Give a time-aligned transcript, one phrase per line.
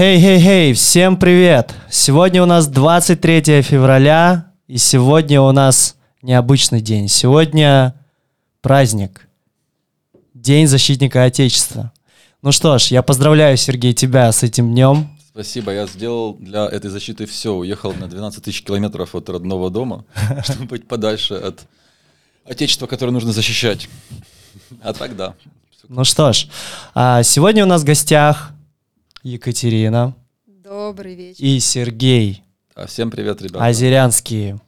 [0.00, 1.74] Хей-хей-хей, всем привет!
[1.90, 7.06] Сегодня у нас 23 февраля, и сегодня у нас необычный день.
[7.06, 7.94] Сегодня
[8.62, 9.28] праздник.
[10.32, 11.92] День защитника Отечества.
[12.40, 15.18] Ну что ж, я поздравляю, Сергей, тебя с этим днем.
[15.34, 17.54] Спасибо, я сделал для этой защиты все.
[17.54, 20.06] Уехал на 12 тысяч километров от родного дома,
[20.44, 21.66] чтобы быть подальше от
[22.46, 23.90] отечества, которое нужно защищать.
[24.80, 25.34] А так да.
[25.88, 26.46] Ну что ж,
[26.94, 28.54] а сегодня у нас в гостях
[29.22, 30.14] Екатерина
[30.46, 31.44] Добрый вечер.
[31.44, 32.42] и Сергей
[32.74, 33.64] А всем привет, ребята.
[33.64, 34.60] Азерянские.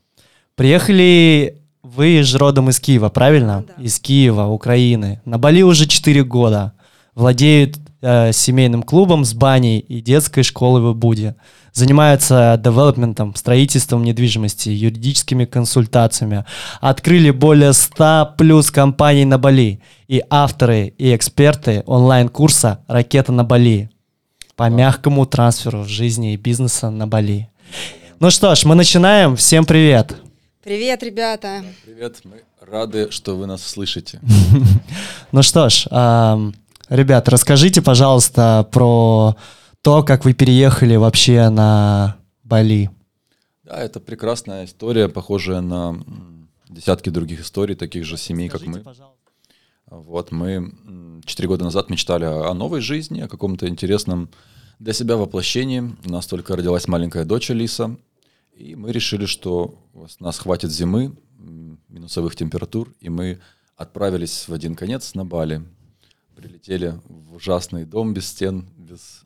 [0.57, 3.65] Приехали вы же родом из Киева, правильно?
[3.67, 3.83] Да.
[3.83, 5.21] Из Киева, Украины.
[5.25, 6.75] На Бали уже 4 года.
[7.15, 11.35] Владеют э, семейным клубом с баней и детской школой в Ибуде.
[11.73, 16.45] Занимаются девелопментом, строительством недвижимости, юридическими консультациями.
[16.81, 19.81] Открыли более 100 плюс компаний на Бали.
[20.09, 23.92] И авторы, и эксперты онлайн-курса «Ракета на Бали»
[24.63, 27.51] по мягкому трансферу жизни и бизнеса на Бали.
[28.21, 29.35] Ну что ж, мы начинаем.
[29.35, 30.15] Всем привет.
[30.63, 31.65] Привет, ребята.
[31.85, 34.21] Привет, мы рады, что вы нас слышите.
[35.33, 35.87] Ну что ж,
[36.89, 39.35] ребят, расскажите, пожалуйста, про
[39.83, 42.15] то, как вы переехали вообще на
[42.45, 42.89] Бали.
[43.65, 45.97] Да, это прекрасная история, похожая на
[46.69, 48.85] десятки других историй, таких же семей, как мы.
[49.87, 50.73] Вот мы
[51.27, 54.31] четыре года назад мечтали о новой жизни, о каком-то интересном
[54.83, 55.81] для себя воплощении.
[56.05, 57.97] У нас только родилась маленькая дочь Алиса,
[58.57, 59.79] и мы решили, что
[60.19, 61.15] нас хватит зимы,
[61.89, 63.39] минусовых температур, и мы
[63.77, 65.63] отправились в один конец на Бали.
[66.35, 69.23] Прилетели в ужасный дом без стен, без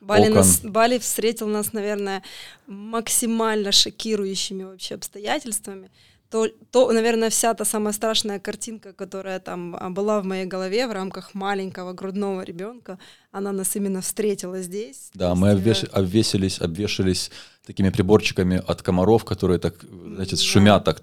[0.00, 0.34] Бали, окон.
[0.34, 2.22] нас, Бали встретил нас, наверное,
[2.68, 5.90] максимально шокирующими вообще обстоятельствами.
[6.30, 10.86] То, то, наверное, вся та самая страшная картинка, которая там а, была в моей голове
[10.86, 12.98] в рамках маленького грудного ребенка,
[13.32, 15.10] она нас именно встретила здесь.
[15.14, 17.30] Да, мы есть, обвеш- э, обвесились, обвешались
[17.66, 20.42] такими приборчиками от комаров, которые так, знаете, Да.
[20.42, 21.02] шумят так,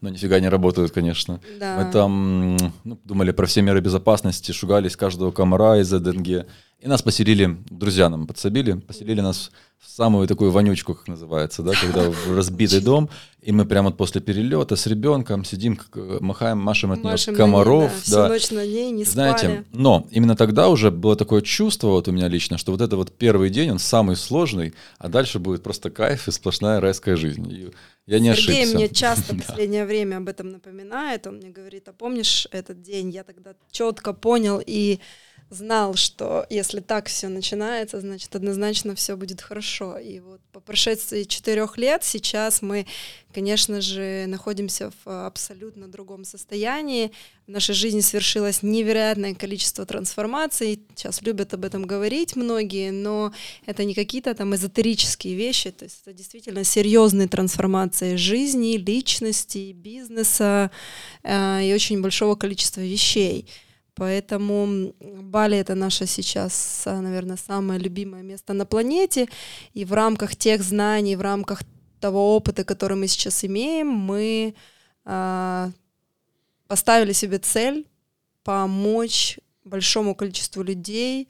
[0.00, 1.40] но нифига не работают, конечно.
[1.58, 1.76] Да.
[1.76, 6.46] Мы там ну, думали про все меры безопасности, шугались каждого комара из-за денге.
[6.80, 9.50] И нас поселили, друзья нам подсобили, поселили нас
[9.80, 13.10] в самую такую вонючку, как называется, да, когда в разбитый дом,
[13.42, 15.76] и мы прямо после перелета с ребенком сидим,
[16.20, 17.90] махаем, машем от Машем нее на ней, комаров.
[17.92, 18.28] да, всю да.
[18.28, 19.64] ночь на ней не Знаете, спали.
[19.72, 23.10] но именно тогда уже было такое чувство вот у меня лично, что вот это вот
[23.10, 27.50] первый день, он самый сложный, а дальше будет просто кайф и сплошная райская жизнь.
[27.50, 27.70] И
[28.08, 28.74] я не Сергей ошибся.
[28.76, 31.26] мне часто в последнее время об этом напоминает.
[31.26, 33.10] Он мне говорит, а помнишь этот день?
[33.10, 34.98] Я тогда четко понял и
[35.50, 39.98] знал, что если так все начинается, значит однозначно все будет хорошо.
[39.98, 42.86] И вот по прошествии четырех лет сейчас мы,
[43.32, 47.12] конечно же, находимся в э, абсолютно другом состоянии.
[47.46, 50.82] В нашей жизни свершилось невероятное количество трансформаций.
[50.94, 53.32] Сейчас любят об этом говорить многие, но
[53.64, 60.70] это не какие-то там эзотерические вещи, то есть это действительно серьезные трансформации жизни, личности, бизнеса
[61.22, 63.46] э, и очень большого количества вещей.
[63.98, 69.28] Поэтому Бали это наше сейчас, а, наверное, самое любимое место на планете.
[69.74, 71.62] И в рамках тех знаний, в рамках
[72.00, 74.54] того опыта, который мы сейчас имеем, мы
[75.04, 75.70] а,
[76.68, 77.88] поставили себе цель
[78.44, 81.28] помочь большому количеству людей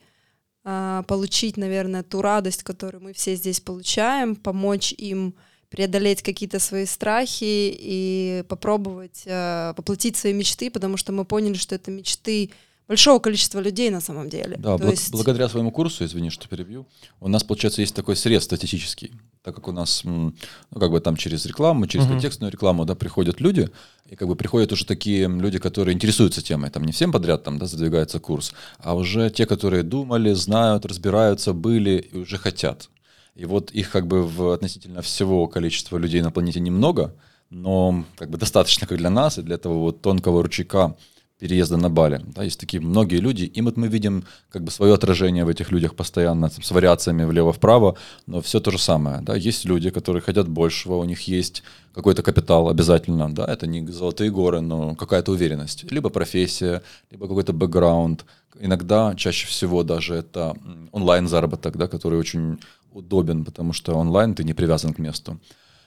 [0.63, 5.35] а, получить, наверное, ту радость, которую мы все здесь получаем, помочь им
[5.71, 7.45] преодолеть какие-то свои страхи
[7.79, 12.51] и попробовать э, воплотить свои мечты, потому что мы поняли, что это мечты
[12.89, 14.57] большого количества людей на самом деле.
[14.59, 16.87] Да, То благ- есть- благодаря своему курсу, извини, что перебью,
[17.21, 19.13] у нас, получается, есть такой срез статистический,
[19.43, 20.33] так как у нас, ну,
[20.79, 22.15] как бы там через рекламу, через Мгм.
[22.15, 23.69] контекстную рекламу, да, приходят люди,
[24.07, 27.59] и как бы приходят уже такие люди, которые интересуются темой, там не всем подряд там,
[27.59, 32.89] да, задвигается курс, а уже те, которые думали, знают, разбираются, были и уже хотят.
[33.39, 37.15] И вот их как бы в относительно всего количества людей на планете немного,
[37.51, 40.97] но как бы достаточно как для нас и для этого вот тонкого ручейка
[41.39, 42.21] переезда на Бали.
[42.35, 45.71] Да, есть такие многие люди, и вот мы видим как бы свое отражение в этих
[45.71, 47.97] людях постоянно с вариациями влево-вправо,
[48.27, 49.21] но все то же самое.
[49.21, 49.37] Да.
[49.37, 51.63] Есть люди, которые хотят большего, у них есть
[51.95, 56.83] какой-то капитал обязательно, да, это не золотые горы, но какая-то уверенность, либо профессия,
[57.13, 58.25] либо какой-то бэкграунд.
[58.61, 60.57] Иногда, чаще всего даже это
[60.91, 62.59] онлайн-заработок, да, который очень
[62.93, 65.39] удобен, потому что онлайн ты не привязан к месту.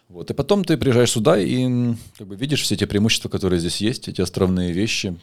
[0.07, 0.29] Вот.
[0.29, 4.07] И потом ты приезжаешь сюда и как бы видишь все те преимущества, которые здесь есть,
[4.09, 5.17] эти островные вещи,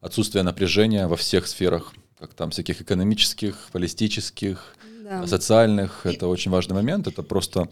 [0.00, 5.26] отсутствие напряжения во всех сферах, как там всяких экономических, политических, Да.
[5.26, 6.06] социальных.
[6.06, 7.06] Это очень важный момент.
[7.06, 7.68] Это просто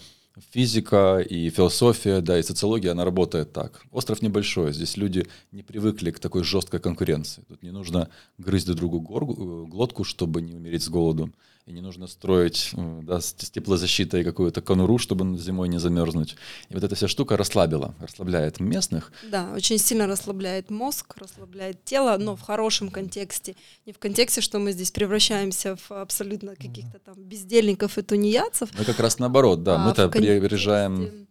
[0.51, 3.83] физика и философия, да, и социология, она работает так.
[3.91, 7.43] Остров небольшой, здесь люди не привыкли к такой жесткой конкуренции.
[7.49, 8.09] Тут не нужно
[8.39, 11.31] грызть друг другу горгу- э, глотку, чтобы не умереть с голоду.
[11.67, 16.37] И не нужно строить да, с теплозащитой какую-то конуру, чтобы зимой не замерзнуть.
[16.69, 19.13] И вот эта вся штука расслабила, расслабляет местных.
[19.31, 23.55] Да, очень сильно расслабляет мозг, расслабляет тело, но в хорошем контексте.
[23.87, 28.71] Не в контексте, что мы здесь превращаемся в абсолютно каких-то там бездельников и тунеядцев.
[28.77, 31.29] Ну, как раз наоборот, да, а мы-то приезжаем...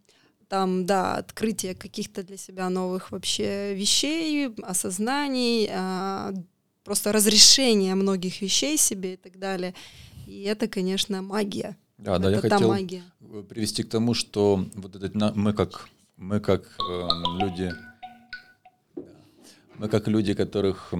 [0.48, 6.34] Там, да, открытие каких-то для себя новых вообще вещей, осознаний, а,
[6.84, 9.74] просто разрешение многих вещей себе и так далее.
[10.32, 11.76] И это, конечно, магия.
[11.98, 13.02] Да, да, я это та хотел магия.
[13.20, 17.74] э, привести к тому, что вот этот мы как мы как эм, люди
[19.78, 20.90] мы как люди, которых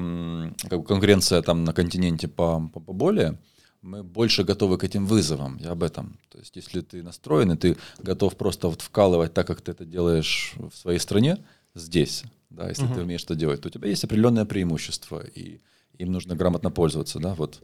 [0.70, 3.38] как конкуренция там на континенте по, по поболее,
[3.80, 5.56] мы больше готовы к этим вызовам.
[5.56, 6.18] Я об этом.
[6.28, 9.84] То есть, если ты настроен, и ты готов просто вот вкалывать так, как ты это
[9.84, 11.38] делаешь в своей стране,
[11.74, 15.60] здесь, да, если ты умеешь это делать, то у тебя есть определенное преимущество, и
[15.98, 17.62] им нужно грамотно пользоваться, да, вот.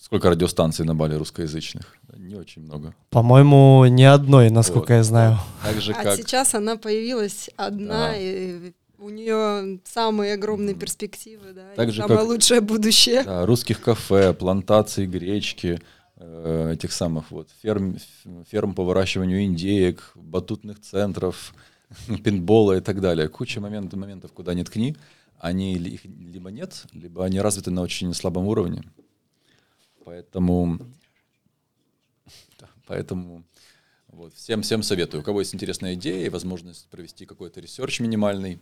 [0.00, 1.96] Сколько радиостанций на Бали русскоязычных?
[2.16, 2.94] Не очень много.
[3.10, 5.38] По-моему, ни одной, насколько Вот, я знаю.
[5.64, 6.16] Так же, А как...
[6.16, 8.16] сейчас она появилась одна, Да.
[8.16, 13.24] и у нее самые огромные перспективы, да, Так и же, самое как- лучшее будущее.
[13.24, 15.80] Да, русских кафе, плантаций гречки,
[16.16, 17.96] э, этих самых вот ферм,
[18.50, 21.54] ферм по выращиванию индеек, батутных центров,
[22.24, 23.28] пинбола и так далее.
[23.28, 24.96] Куча моментов, моментов, куда ни ткни,
[25.40, 28.82] они их либо нет, либо они развиты на очень слабом уровне.
[30.08, 30.78] Поэтому,
[32.86, 33.42] поэтому
[34.10, 35.20] вот, всем, всем советую.
[35.20, 38.58] У кого есть интересная идея и возможность провести какой-то research минимальный,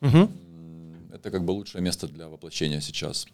[0.00, 3.26] м, это как бы лучшее место для воплощения сейчас.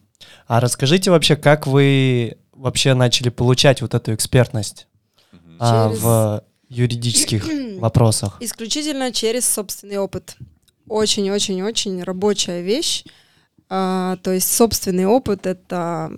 [0.47, 4.87] А расскажите вообще, как вы вообще начали получать вот эту экспертность
[5.59, 7.47] а, Через- в юридических
[7.81, 8.37] вопросах?
[8.41, 10.37] Исключительно через собственный опыт.
[10.89, 13.05] Очень-очень-очень рабочая вещь.
[13.71, 16.13] А, то есть собственный опыт— это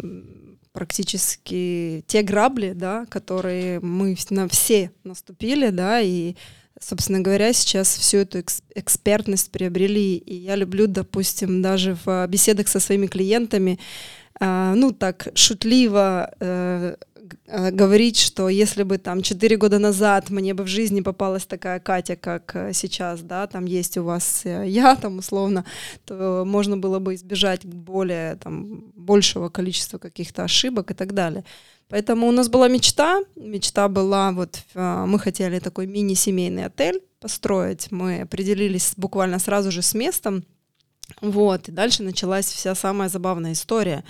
[0.78, 6.36] практически те грабли, да, которые мы на все наступили, да, и,
[6.80, 10.18] собственно говоря, сейчас всю эту экс- экспертность приобрели.
[10.18, 13.80] И я люблю, допустим, даже в беседах со своими клиентами,
[14.38, 16.94] а, ну, так шутливо э,
[17.46, 22.16] говорить, что если бы там 4 года назад мне бы в жизни попалась такая Катя,
[22.16, 25.64] как э, сейчас, да, там есть у вас э, я, там условно,
[26.04, 31.44] то можно было бы избежать более там большего количества каких-то ошибок и так далее.
[31.88, 37.90] Поэтому у нас была мечта, мечта была вот э, мы хотели такой мини-семейный отель построить,
[37.90, 40.44] мы определились буквально сразу же с местом,
[41.20, 44.04] вот, и дальше началась вся самая забавная история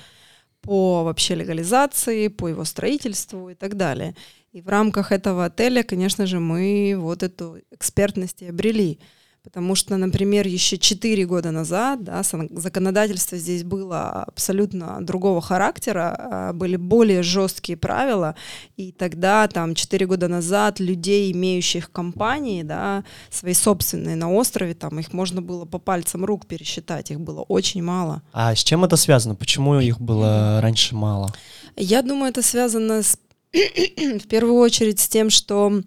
[0.68, 4.14] по вообще легализации, по его строительству и так далее.
[4.52, 9.00] И в рамках этого отеля, конечно же, мы вот эту экспертность и обрели.
[9.48, 16.52] Потому что, например, еще 4 года назад да, законодательство здесь было абсолютно другого характера, а,
[16.52, 18.34] были более жесткие правила,
[18.76, 24.98] и тогда, там, 4 года назад, людей, имеющих компании, да, свои собственные на острове, там,
[24.98, 28.20] их можно было по пальцам рук пересчитать, их было очень мало.
[28.34, 29.34] А с чем это связано?
[29.34, 31.32] Почему их было раньше мало?
[31.74, 33.16] Я думаю, это связано с,
[33.52, 35.80] в первую очередь с тем, что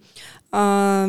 [0.52, 1.08] а,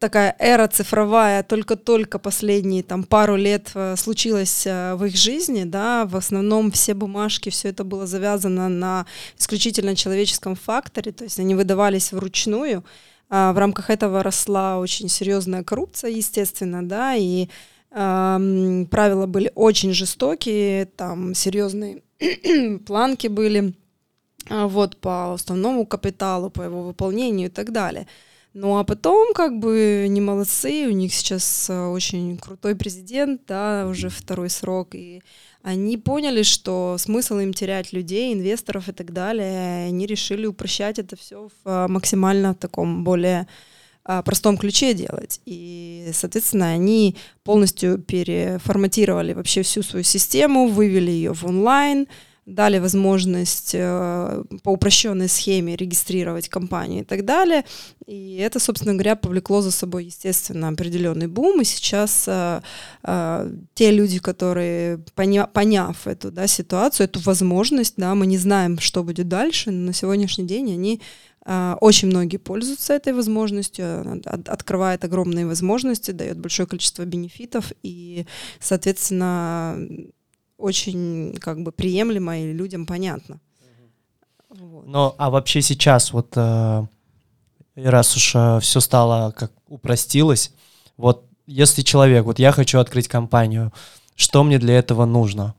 [0.00, 6.06] такая эра цифровая только-только последние там пару лет э, случилась э, в их жизни, да,
[6.06, 9.06] в основном все бумажки, все это было завязано на
[9.38, 12.82] исключительно человеческом факторе, то есть они выдавались вручную,
[13.28, 17.48] А в рамках этого росла очень серьезная коррупция, естественно, да, и
[17.90, 22.02] ам, правила были очень жестокие, там серьезные
[22.86, 23.74] планки были,
[24.48, 28.06] а, вот по основному капиталу, по его выполнению и так далее.
[28.52, 33.86] Ну а потом, как бы, не молодцы, у них сейчас а, очень крутой президент, да,
[33.88, 35.22] уже второй срок, и
[35.62, 40.98] они поняли, что смысл им терять людей, инвесторов и так далее, и они решили упрощать
[40.98, 43.46] это все в а, максимально таком более
[44.04, 45.40] а, простом ключе делать.
[45.44, 52.08] И, соответственно, они полностью переформатировали вообще всю свою систему, вывели ее в онлайн,
[52.50, 57.64] дали возможность э, по упрощенной схеме регистрировать компании и так далее.
[58.06, 61.60] И это, собственно говоря, повлекло за собой, естественно, определенный бум.
[61.60, 62.60] И сейчас э,
[63.04, 68.78] э, те люди, которые, поня- поняв эту да, ситуацию, эту возможность, да, мы не знаем,
[68.78, 71.00] что будет дальше, но на сегодняшний день они
[71.42, 77.72] а, очень многие пользуются этой возможностью, она от- открывает огромные возможности, дает большое количество бенефитов
[77.82, 78.26] и,
[78.60, 79.78] соответственно,
[80.60, 83.40] очень как бы приемлемо и людям понятно.
[84.48, 84.86] Вот.
[84.86, 86.86] Но, а вообще сейчас, вот э,
[87.76, 90.52] раз уж все стало как упростилось,
[90.96, 93.72] вот если человек, вот я хочу открыть компанию,
[94.14, 95.54] что мне для этого нужно?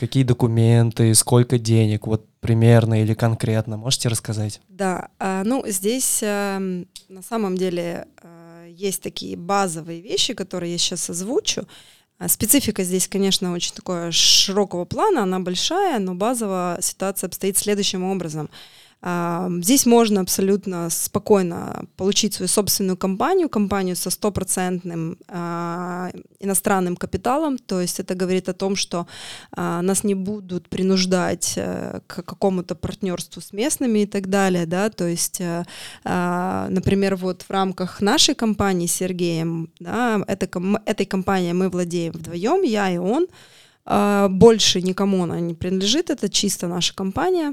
[0.00, 2.06] Какие документы, сколько денег?
[2.06, 3.76] Вот примерно или конкретно?
[3.76, 4.60] Можете рассказать?
[4.68, 6.58] Да, а, ну здесь а,
[7.08, 8.06] на самом деле
[8.68, 11.66] есть такие базовые вещи, которые я сейчас озвучу.
[12.18, 18.04] А, специфика здесь, конечно, очень такого широкого плана, она большая, но базовая ситуация обстоит следующим
[18.04, 18.48] образом–
[19.02, 26.10] Здесь можно абсолютно спокойно получить свою собственную компанию, компанию со стопроцентным а,
[26.40, 29.06] иностранным капиталом, то есть это говорит о том, что
[29.52, 34.88] а, нас не будут принуждать э, к какому-то партнерству с местными и так далее, да,
[34.88, 35.64] то есть, э,
[36.04, 42.62] а, например, вот в рамках нашей компании с Сергеем, да, этой, компанией мы владеем вдвоем,
[42.62, 43.26] я и он,
[44.30, 47.52] больше никому она не принадлежит, это чисто наша компания,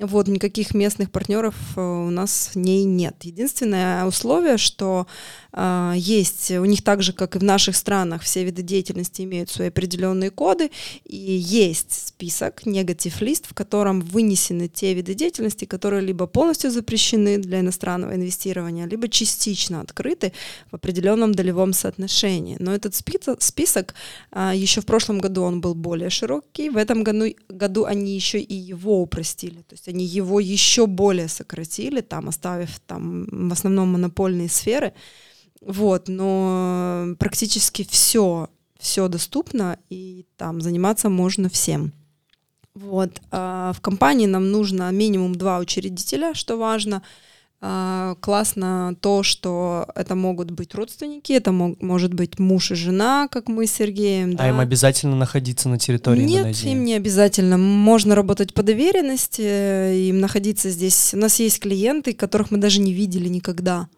[0.00, 3.16] вот, никаких местных партнеров э, у нас в ней нет.
[3.22, 5.06] Единственное условие, что
[5.94, 9.68] есть у них так же, как и в наших странах, все виды деятельности имеют свои
[9.68, 10.70] определенные коды,
[11.04, 17.60] и есть список, негатив-лист, в котором вынесены те виды деятельности, которые либо полностью запрещены для
[17.60, 20.32] иностранного инвестирования, либо частично открыты
[20.70, 22.56] в определенном долевом соотношении.
[22.58, 23.94] Но этот список,
[24.32, 28.38] э, еще в прошлом году он был более широкий, в этом году, году они еще
[28.40, 29.62] и его упростили.
[29.62, 34.92] То есть они его еще более сократили, там, оставив там в основном монопольные сферы.
[35.60, 38.48] Вот, но практически все,
[38.78, 41.92] все доступно, и там заниматься можно всем.
[42.74, 43.20] Вот.
[43.30, 47.02] А в компании нам нужно минимум два учредителя, что важно—
[47.60, 53.26] а, классно то, что это могут быть родственники, это мог, может быть муж и жена,
[53.28, 54.34] как мы с Сергеем.
[54.34, 54.48] А да.
[54.48, 56.70] им обязательно находиться на территории Нет, Индонезии?
[56.70, 57.58] им не обязательно.
[57.58, 61.12] Можно работать по доверенности, им находиться здесь.
[61.14, 63.88] У нас есть клиенты, которых мы даже не видели никогда.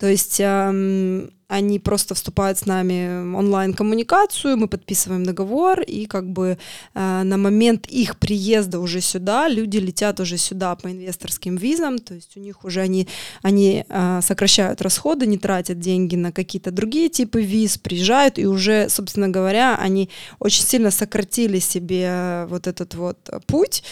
[0.00, 6.26] То есть эм, они просто вступают с нами в онлайн-коммуникацию, мы подписываем договор, и как
[6.30, 6.56] бы
[6.94, 12.14] э, на момент их приезда уже сюда люди летят уже сюда по инвесторским визам, то
[12.14, 13.08] есть у них уже они,
[13.42, 18.88] они э, сокращают расходы, не тратят деньги на какие-то другие типы виз, приезжают, и уже,
[18.88, 23.82] собственно говоря, они очень сильно сократили себе вот этот вот путь,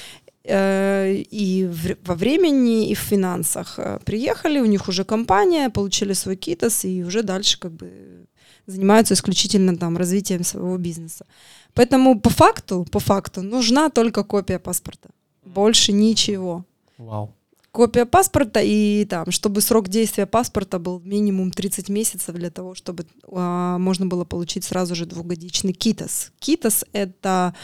[1.31, 3.78] и в, во времени, и в финансах.
[3.78, 8.26] Э, приехали, у них уже компания, получили свой китос и уже дальше как бы
[8.67, 11.26] занимаются исключительно там развитием своего бизнеса.
[11.75, 15.09] Поэтому по факту, по факту нужна только копия паспорта.
[15.45, 16.64] Больше ничего.
[16.99, 17.38] Вау
[17.73, 23.07] копия паспорта и там, чтобы срок действия паспорта был минимум 30 месяцев для того, чтобы
[23.31, 26.33] а, можно было получить сразу же двухгодичный КИТОС.
[26.39, 27.55] КИТОС— это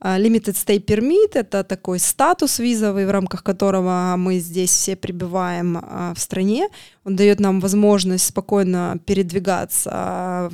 [0.00, 5.78] а, Limited Stay Permit, это такой статус визовый, в рамках которого мы здесь все пребываем
[5.80, 6.68] а, в стране.
[7.04, 10.50] Он дает нам возможность спокойно передвигаться а,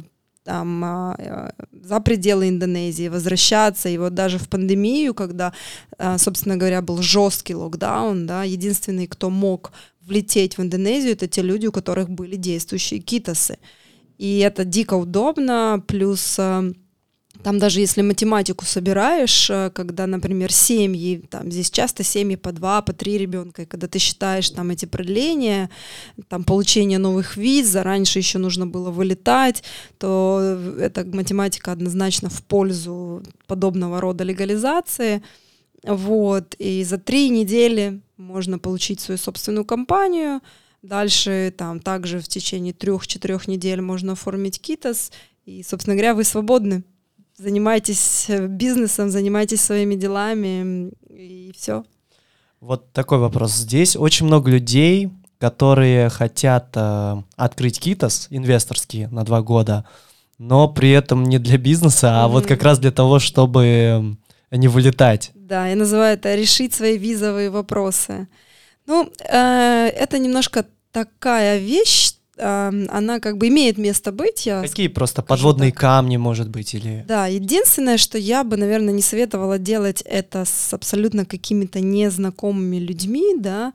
[0.49, 1.50] там, а, э,
[1.85, 3.90] за пределы Индонезии, возвращаться.
[3.90, 5.52] И вот даже в пандемию, когда,
[5.99, 11.43] а, собственно говоря, был жесткий локдаун, да, единственный, кто мог влететь в Индонезию, это те
[11.43, 13.59] люди, у которых были действующие китосы.
[14.17, 16.64] И это дико удобно, плюс а,
[17.42, 22.83] там даже если математику собираешь, э, когда, например, семьи, там здесь часто семьи по два,
[22.83, 25.71] по три ребенка, и когда ты считаешь там эти продления,
[26.28, 29.62] там получение новых виз, раньше еще нужно было вылетать,
[29.99, 35.23] то эта математика однозначно в пользу подобного рода легализации.
[35.85, 40.40] Вот, и за три недели можно получить свою собственную компанию,
[40.80, 45.11] Дальше там также в течение трех-четырех недель можно оформить КИТОС,
[45.45, 46.85] и, собственно говоря, вы свободны
[47.38, 51.85] занимайтесь э, бизнесом, занимайтесь своими делами и все.
[52.61, 53.54] Вот такой вопрос.
[53.54, 59.85] Здесь очень много людей, которые хотят э, открыть китос инвесторский на два года,
[60.38, 62.33] но при этом не для бизнеса, а mm-hmm.
[62.33, 64.16] вот как раз для того, чтобы
[64.50, 65.30] не вылетать.
[65.35, 68.28] Да, я называю это решить свои визовые вопросы.
[68.87, 74.47] Ну, э, это немножко такая вещь, она как бы имеет место быть.
[74.47, 75.80] Я Какие просто подводные так.
[75.80, 77.04] камни, может быть, или...
[77.07, 83.35] Да, единственное, что я бы, наверное, не советовала делать это с абсолютно какими-то незнакомыми людьми,
[83.38, 83.73] да,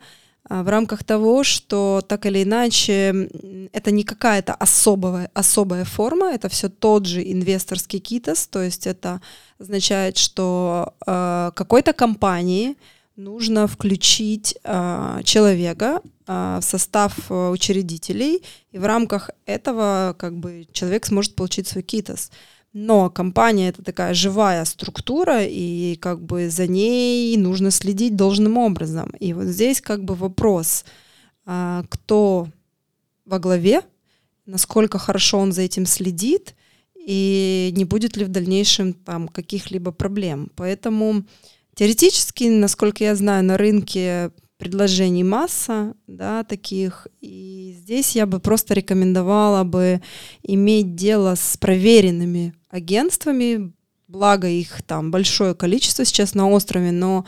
[0.50, 3.30] а, в рамках того, что так или иначе
[3.72, 9.22] это не какая-то особая, особая форма, это все тот же инвесторский китос, то есть это
[9.58, 12.76] означает, что э, какой-то компании
[13.16, 20.68] нужно включить э, человека э, в состав э, учредителей, и в рамках этого как бы
[20.72, 22.32] человек сможет получить свой КИТОС.
[22.74, 29.12] Но компания это такая живая структура, и как бы за ней нужно следить должным образом.
[29.20, 30.84] И вот здесь как бы вопрос,
[31.46, 32.48] э, кто
[33.26, 33.82] во главе,
[34.46, 36.56] насколько хорошо он за этим следит,
[36.96, 40.50] и не будет ли в дальнейшем там каких-либо проблем.
[40.56, 41.26] Поэтому
[41.76, 47.08] Теоретически, насколько я знаю, на рынке предложений масса, да, таких.
[47.20, 50.02] И здесь я бы просто рекомендовала бы
[50.44, 53.74] иметь дело с проверенными агентствами,
[54.08, 57.26] благо их там большое количество сейчас на острове, но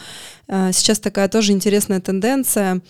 [0.47, 2.81] э, сейчас такая тоже интересная тенденция.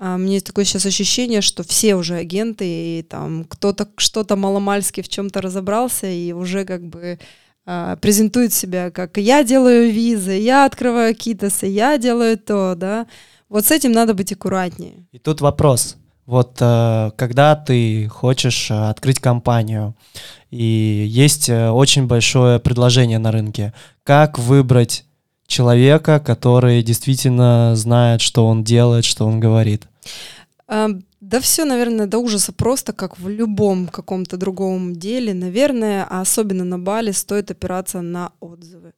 [0.00, 5.08] Э, мне такое сейчас ощущение, что все уже агенты, и там кто-то что-то маломальски в
[5.08, 7.20] чем-то разобрался, и уже как бы
[7.64, 13.06] презентует себя как «я делаю визы, я открываю китасы, я делаю то», да.
[13.48, 15.06] Вот с этим надо быть аккуратнее.
[15.12, 15.96] И тут вопрос.
[16.26, 19.94] Вот э, когда ты хочешь э, открыть компанию,
[20.50, 25.04] и есть э, очень большое предложение на рынке, как выбрать
[25.46, 29.82] человека, который действительно знает, что он делает, что он говорит?
[31.32, 35.32] Да все, наверное, до ужаса просто, как в любом каком-то другом деле.
[35.32, 38.92] Наверное, а особенно на Бали стоит опираться на отзывы.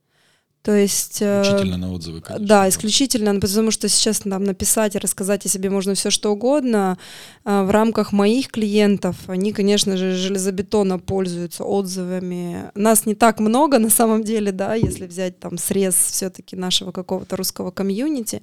[0.62, 1.22] То есть...
[1.22, 2.46] Э, исключительно на отзывы, конечно.
[2.46, 6.98] Да, исключительно, потому что сейчас там написать и рассказать о себе можно все что угодно.
[7.44, 12.72] А, в рамках моих клиентов они, конечно же, железобетонно пользуются отзывами.
[12.74, 17.36] Нас не так много на самом деле, да, если взять там срез все-таки нашего какого-то
[17.36, 18.42] русского комьюнити.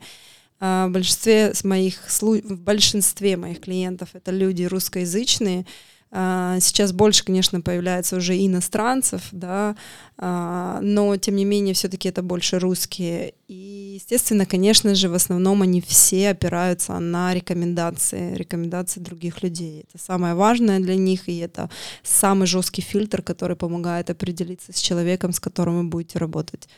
[0.64, 5.66] А, в большинстве моих, в большинстве моих клиентов это люди русскоязычные,
[6.12, 9.76] а, сейчас больше, конечно, появляется уже иностранцев, да,
[10.18, 13.34] а, но тем не менее все-таки это больше русские.
[13.48, 19.86] И, естественно, конечно же, в основном они все опираются на рекомендации, рекомендации других людей.
[19.90, 21.72] Это самое важное для них, и это
[22.04, 26.70] самый жесткий фильтр, который помогает определиться с человеком, с которым вы будете работать.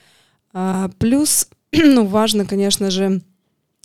[0.99, 3.21] Плюс, ну, важно, конечно же,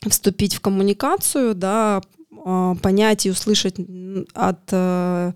[0.07, 2.01] вступить в коммуникацию, да,
[2.45, 3.77] а, понять и услышать
[4.35, 5.33] от, э,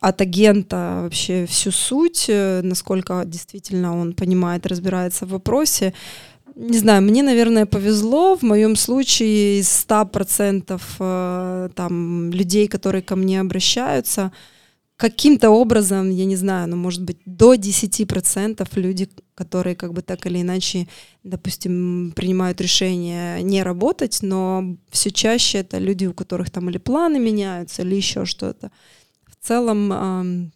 [0.00, 5.94] от агента вообще всю суть, э, насколько действительно он понимает, разбирается в вопросе.
[6.56, 8.36] Не знаю, мне, наверное, повезло.
[8.36, 14.32] В моем случае из 100% э, там, людей, которые ко мне обращаются,
[15.02, 20.26] каким-то образом, я не знаю, ну, может быть, до 10% люди, которые как бы так
[20.26, 20.86] или иначе,
[21.24, 27.18] допустим, принимают решение не работать, но все чаще это люди, у которых там или планы
[27.18, 28.70] меняются, или еще что-то.
[29.26, 30.52] В целом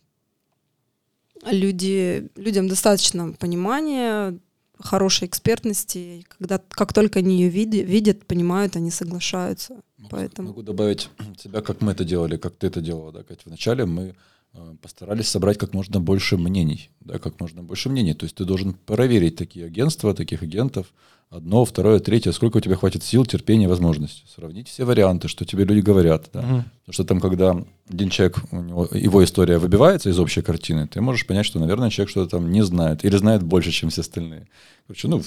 [1.50, 4.38] люди, людям достаточно понимания,
[4.78, 9.72] хорошей экспертности, когда как только они ее видят, видят понимают, они соглашаются.
[9.98, 10.48] Могу, Поэтому...
[10.48, 13.42] могу добавить себя, как мы это делали, как ты это делала, да, Катя.
[13.46, 14.14] Вначале мы
[14.80, 18.14] постарались собрать как можно больше мнений, да, как можно больше мнений.
[18.14, 20.92] То есть ты должен проверить такие агентства, таких агентов,
[21.30, 24.24] одно, второе, третье, сколько у тебя хватит сил, терпения, возможностей.
[24.32, 26.30] Сравнить все варианты, что тебе люди говорят.
[26.32, 26.40] Да?
[26.40, 26.46] Угу.
[26.46, 31.00] Потому что там, когда один человек, у него, его история выбивается из общей картины, ты
[31.00, 34.46] можешь понять, что, наверное, человек что-то там не знает или знает больше, чем все остальные.
[34.86, 35.22] Короче, ну,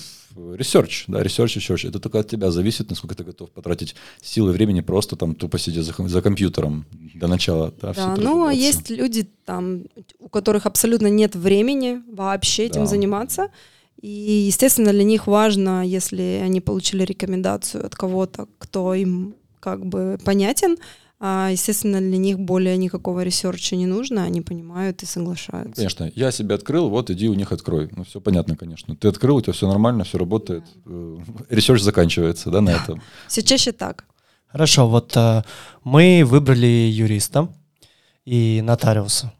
[0.56, 1.86] research, да, research, research.
[1.86, 5.60] Это только от тебя зависит, насколько ты готов потратить силы и времени просто там тупо
[5.60, 7.73] сидя за, за компьютером до начала.
[7.82, 9.84] Да, да ну, а есть люди там,
[10.19, 12.88] у которых абсолютно нет времени вообще этим да.
[12.88, 13.49] заниматься.
[14.02, 14.10] И,
[14.47, 20.78] естественно, для них важно, если они получили рекомендацию от кого-то, кто им как бы понятен,
[21.21, 25.75] естественно, для них более никакого research а не нужно, они понимают и соглашаются.
[25.75, 27.89] Конечно, я себе открыл, вот иди у них открой.
[27.91, 28.95] Ну, все понятно, конечно.
[28.95, 30.63] Ты открыл, у тебя все нормально, все работает.
[30.86, 30.91] Да.
[30.91, 31.17] Э,
[31.50, 33.01] research заканчивается, да, на этом.
[33.27, 34.05] Все чаще так.
[34.47, 35.43] Хорошо, вот э,
[35.84, 37.49] мы выбрали юриста
[38.25, 39.34] и нотариуса,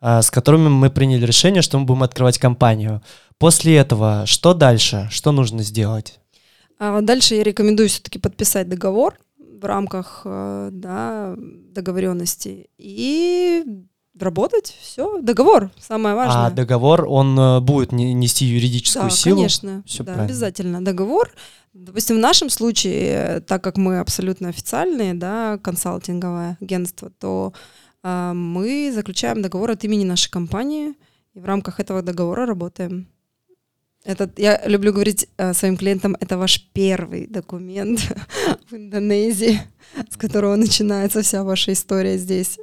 [0.00, 3.02] э, с которыми мы приняли решение, что мы будем открывать компанию.
[3.38, 5.08] После этого что дальше?
[5.10, 6.20] Что нужно сделать?
[6.78, 9.16] А дальше я рекомендую все-таки подписать договор
[9.62, 13.64] в рамках э, да, договоренности и
[14.18, 14.76] работать.
[14.80, 16.46] Все, договор самое важное.
[16.46, 19.36] А договор он э, будет нести юридическую да, силу?
[19.36, 21.30] Конечно, Все да, обязательно договор.
[21.72, 27.52] Допустим, в нашем случае, так как мы абсолютно официальные, да, консалтинговое агентство, то
[28.02, 30.94] э, мы заключаем договор от имени нашей компании
[31.34, 33.08] и в рамках этого договора работаем.
[34.04, 38.00] Это, я люблю говорить э, своим клиентам, это ваш первый документ
[38.70, 39.60] в Индонезии,
[40.10, 42.58] с которого начинается вся ваша история здесь.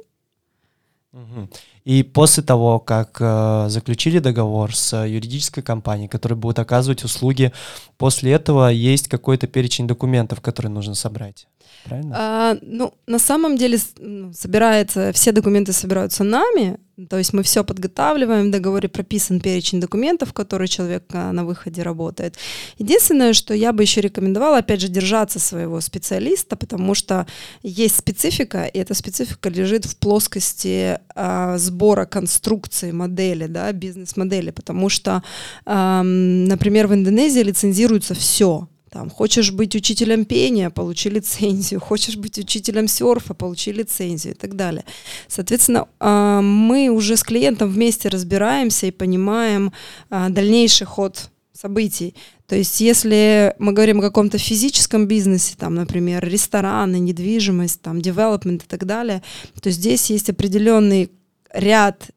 [1.84, 7.52] И после того, как э, заключили договор с юридической компанией, которая будет оказывать услуги,
[7.96, 11.48] после этого есть какой-то перечень документов, которые нужно собрать.
[11.84, 12.14] Правильно?
[12.16, 17.64] А, ну, на самом деле ну, собирается, все документы собираются нами, то есть мы все
[17.64, 22.36] подготавливаем, в договоре прописан перечень документов, которые человек а, на выходе работает.
[22.78, 27.26] Единственное, что я бы еще рекомендовала, опять же, держаться своего специалиста, потому что
[27.62, 34.88] есть специфика, и эта специфика лежит в плоскости а, сбора конструкции модели, да, бизнес-модели, потому
[34.88, 35.22] что,
[35.64, 41.80] а, например, в Индонезии лицензируется все, Там, хочешь быть учителем пения, получи лицензию.
[41.80, 44.84] Хочешь быть учителем серфа, получи лицензию и так далее.
[45.28, 49.72] Соответственно, а, мы уже с клиентом вместе разбираемся и понимаем
[50.10, 52.16] а, дальнейший ход событий.
[52.48, 58.64] То есть если мы говорим о каком-то физическом бизнесе, там, например, рестораны, недвижимость, там, development
[58.64, 59.22] и так далее,
[59.62, 61.12] то здесь есть определенный
[61.52, 62.10] ряд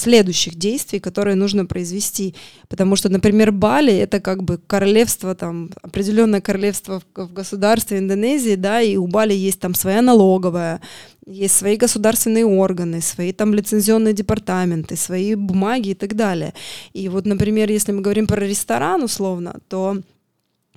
[0.00, 2.34] следующих действий, которые нужно произвести.
[2.68, 8.56] Потому что, например, Бали— это как бы королевство, там, определенное королевство в, в государстве Индонезии,
[8.56, 10.80] да, и у Бали есть там своя налоговая,
[11.26, 16.52] есть свои государственные органы, свои там лицензионные департаменты, свои бумаги и так далее.
[16.92, 19.98] И вот, например, если мы говорим про ресторан условно, то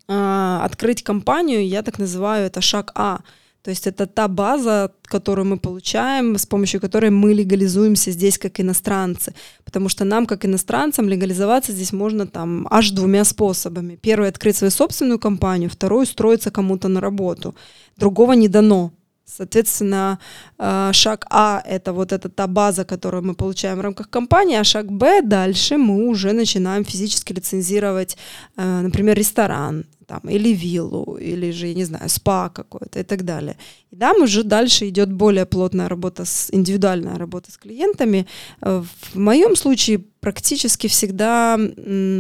[0.08, 3.19] э, открыть компанию, я так называю, это шаг А—
[3.62, 8.60] то есть это та база, которую мы получаем, с помощью которой мы легализуемся здесь как
[8.60, 9.34] иностранцы.
[9.65, 13.95] Потому что нам, как иностранцам, легализоваться здесь можно там аж двумя способами.
[13.95, 17.54] Первый— открыть свою собственную компанию, второй— устроиться кому-то на работу.
[17.98, 18.91] Другого не дано.
[19.26, 20.19] Соответственно,
[20.58, 24.63] э, шаг А— это вот эта та база, которую мы получаем в рамках компании, а
[24.63, 28.17] шаг Б— дальше мы уже начинаем физически лицензировать,
[28.58, 33.24] э, например, ресторан, там, или виллу, или же, я не знаю, спа какое-то и так
[33.24, 33.56] далее.
[33.91, 38.26] И там уже дальше идет более плотная работа, с, индивидуальная работа с клиентами.
[38.62, 41.58] Э, в моем случае практически всегда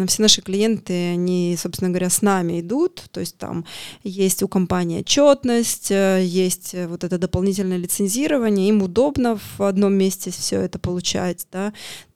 [0.07, 3.65] все наши клиенты, они, собственно говоря, с нами идут, то есть там
[4.03, 10.29] есть у компании отчетность, э, есть вот это дополнительное лицензирование, им удобно в одном месте
[10.29, 11.73] все это получать, да,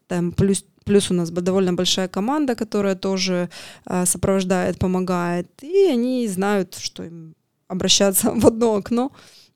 [0.08, 3.50] там плюс Плюс у нас довольно большая команда, которая тоже
[3.86, 5.48] э, сопровождает, помогает.
[5.62, 7.36] И они знают, что им
[7.68, 9.12] обращаться в одно окно.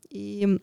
[0.10, 0.60] И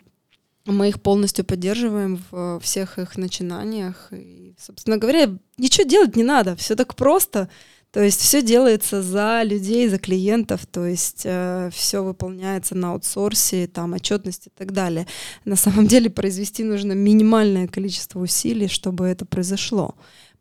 [0.66, 4.08] мы их полностью поддерживаем в всех их начинаниях.
[4.12, 7.48] И, собственно говоря, ничего делать не надо, все так просто.
[7.94, 13.68] То есть все делается за людей, за клиентов, то есть э, все выполняется на аутсорсе,
[13.68, 15.06] там отчетность и так далее.
[15.44, 19.94] На самом деле произвести нужно минимальное количество усилий, чтобы это произошло.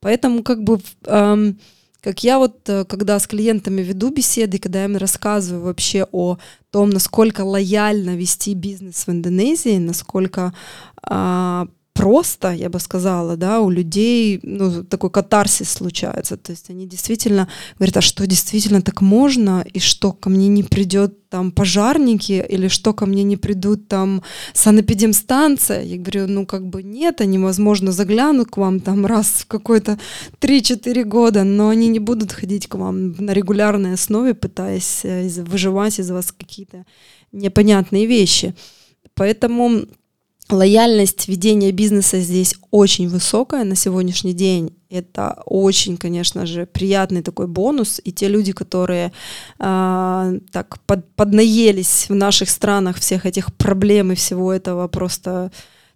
[0.04, 1.58] Поэтому как бы эм,
[2.04, 6.38] как я вот, э, когда с клиентами веду беседы, когда я им рассказываю вообще о
[6.70, 10.54] том, насколько лояльно вести бизнес в Индонезии, насколько
[11.10, 16.38] э, просто, я бы сказала, да, у людей ну, такой катарсис случается.
[16.38, 20.64] То есть они действительно говорят, а что действительно так можно, и что ко мне не
[20.64, 25.84] придет там пожарники, или что ко мне не придут там санэпидемстанция.
[25.84, 30.00] Я говорю, ну как бы нет, они, возможно, заглянут к вам там раз в какой-то
[30.42, 36.00] 3-4 года, но они не будут ходить к вам на регулярной основе, пытаясь э, выживать
[36.00, 36.86] из вас какие-то
[37.32, 38.56] непонятные вещи.
[39.16, 39.86] Поэтому
[40.50, 44.76] лояльность ведения бизнеса здесь очень высокая на сегодняшний день.
[44.90, 48.02] Это очень, конечно же, приятный такой бонус.
[48.04, 49.12] И те люди, которые
[49.60, 55.52] э, так под, поднаелись в наших странах всех этих проблем и всего этого просто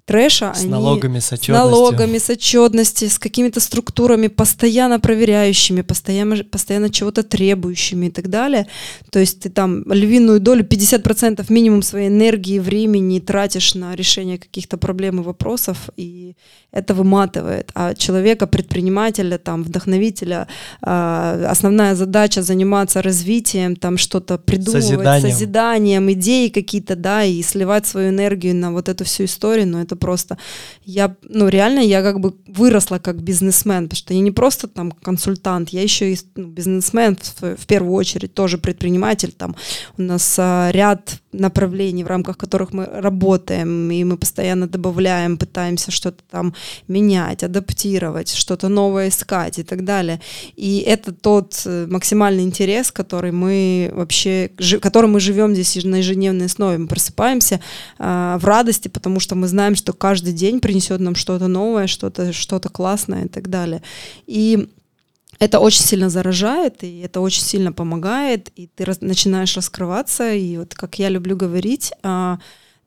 [0.08, 0.54] трэша.
[0.56, 1.54] С они, налогами, с отчетностью.
[1.54, 8.30] С налогами, с отчетностью, с какими-то структурами, постоянно проверяющими, постоянно, постоянно чего-то требующими и так
[8.30, 8.67] далее.
[9.12, 14.78] То есть ты там львиную долю, 50% минимум своей энергии, времени тратишь на решение каких-то
[14.78, 16.36] проблем и вопросов, и
[16.72, 17.72] это выматывает.
[17.76, 20.48] А человека, предпринимателя, там, вдохновителя,
[20.82, 27.88] э, основная задача заниматься развитием, там что-то придумывать, созиданием, созиданием идеи какие-то, да, и сливать
[27.88, 30.38] свою энергию на вот эту всю историю, но это просто
[30.86, 34.91] я, ну реально я как бы выросла как бизнесмен, потому что я не просто там
[34.91, 39.31] консультант, я еще и ну, бизнесмен в, в первую очередь, тоже предприниматель.
[39.31, 39.55] Там
[39.97, 45.91] у нас а, ряд направлений, в рамках которых мы работаем, и мы постоянно добавляем, пытаемся
[45.91, 46.53] что-то там
[46.88, 50.19] менять, адаптировать, что-то новое искать и так далее.
[50.55, 56.45] И это тот э, максимальный интерес, который мы вообще, которым мы живем здесь на ежедневной
[56.45, 56.77] основе.
[56.77, 57.60] Мы просыпаемся
[57.99, 62.34] э, в радости, потому что мы знаем, что каждый день принесет нам что-то новое, что-то
[62.34, 63.82] что классное и так далее.
[64.26, 64.69] И
[65.39, 70.58] это очень сильно заражает, и это очень сильно помогает, и ты раз, начинаешь раскрываться, и
[70.58, 72.39] вот как я люблю говорить, а,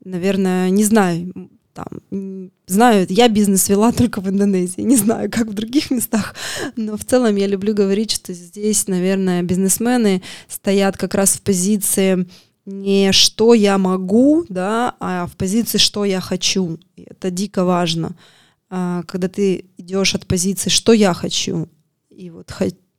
[0.04, 1.32] наверное, не знаю,
[1.72, 6.34] там, знаю, я бизнес вела только в Индонезии, не знаю, как в других местах,
[6.76, 12.26] но в целом я люблю говорить, что здесь, наверное, бизнесмены стоят как раз в позиции
[12.70, 16.78] не что я могу, да, а в позиции что я хочу.
[16.96, 18.16] Это дико важно,
[18.68, 21.68] а, когда ты идешь от позиции что я хочу.
[22.10, 22.52] И вот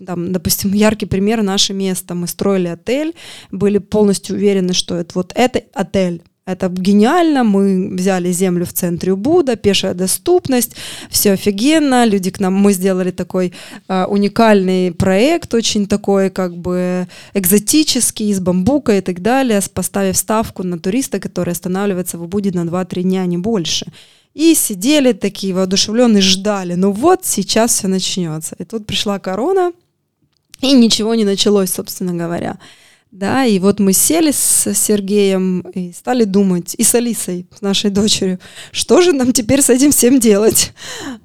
[0.06, 2.16] там, допустим, яркий пример наше место.
[2.16, 3.16] Мы строили отель,
[3.52, 9.14] были полностью уверены, что это вот это отель, это гениально, мы взяли землю в центре
[9.14, 10.76] Убуда, пешая доступность,
[11.10, 13.54] все офигенно, люди к нам, мы сделали такой
[13.88, 20.64] э, уникальный проект, очень такой как бы экзотический, из бамбука и так далее, поставив ставку
[20.64, 23.86] на туриста, который останавливается в Убуде на 2-3 дня, не больше.
[24.34, 28.56] И сидели такие воодушевленные, ждали, ну вот сейчас все начнется.
[28.60, 29.74] И тут пришла корона,
[30.62, 32.58] и ничего не началось, собственно говоря.
[33.12, 37.90] Да, и вот мы сели с Сергеем и стали думать, и с Алисой, с нашей
[37.90, 38.40] дочерью,
[38.72, 40.72] что же нам теперь с этим всем делать.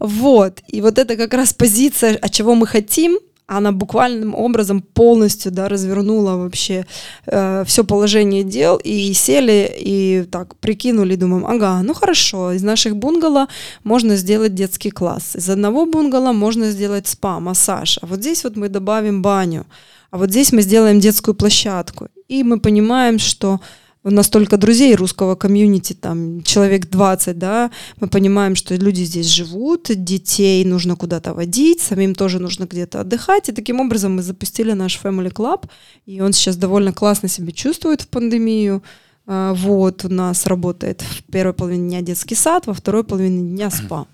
[0.01, 5.53] Вот, и вот это как раз позиция, а чего мы хотим, она буквальным образом полностью
[5.53, 6.87] да, развернула вообще
[7.27, 12.96] э, все положение дел и сели и так прикинули, думаем, ага, ну хорошо, из наших
[12.96, 13.46] бунгало
[13.85, 18.57] можно сделать детский класс, из одного бунгало можно сделать спа, массаж, а вот здесь вот
[18.57, 19.66] мы добавим баню,
[20.11, 22.09] а вот здесь мы сделаем детскую площадку.
[22.29, 23.61] И мы понимаем, что
[24.07, 29.27] у нас только друзей русского комьюнити, там человек 20, да, мы понимаем, что люди здесь
[29.27, 34.73] живут, детей нужно куда-то водить, самим тоже нужно где-то отдыхать, и таким образом мы запустили
[34.73, 35.64] наш Family Club,
[36.07, 38.85] и он сейчас довольно классно себя чувствует в пандемию,
[39.27, 43.71] а, вот, у нас работает в первой половине дня детский сад, во второй половине дня
[43.71, 44.07] спа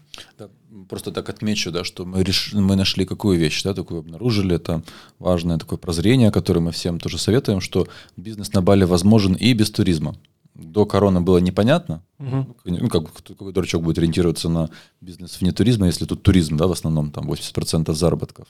[0.89, 2.53] просто так отмечу, да, что мы, реш...
[2.53, 4.83] мы нашли какую вещь, да, такую обнаружили, это
[5.19, 9.71] важное такое прозрение, которое мы всем тоже советуем, что бизнес на Бали возможен и без
[9.71, 10.17] туризма.
[10.55, 12.47] До короны было непонятно, угу.
[12.65, 14.69] ну, как какой дурачок будет ориентироваться на
[15.01, 18.49] бизнес вне туризма, если тут туризм, да, в основном там 80% заработков.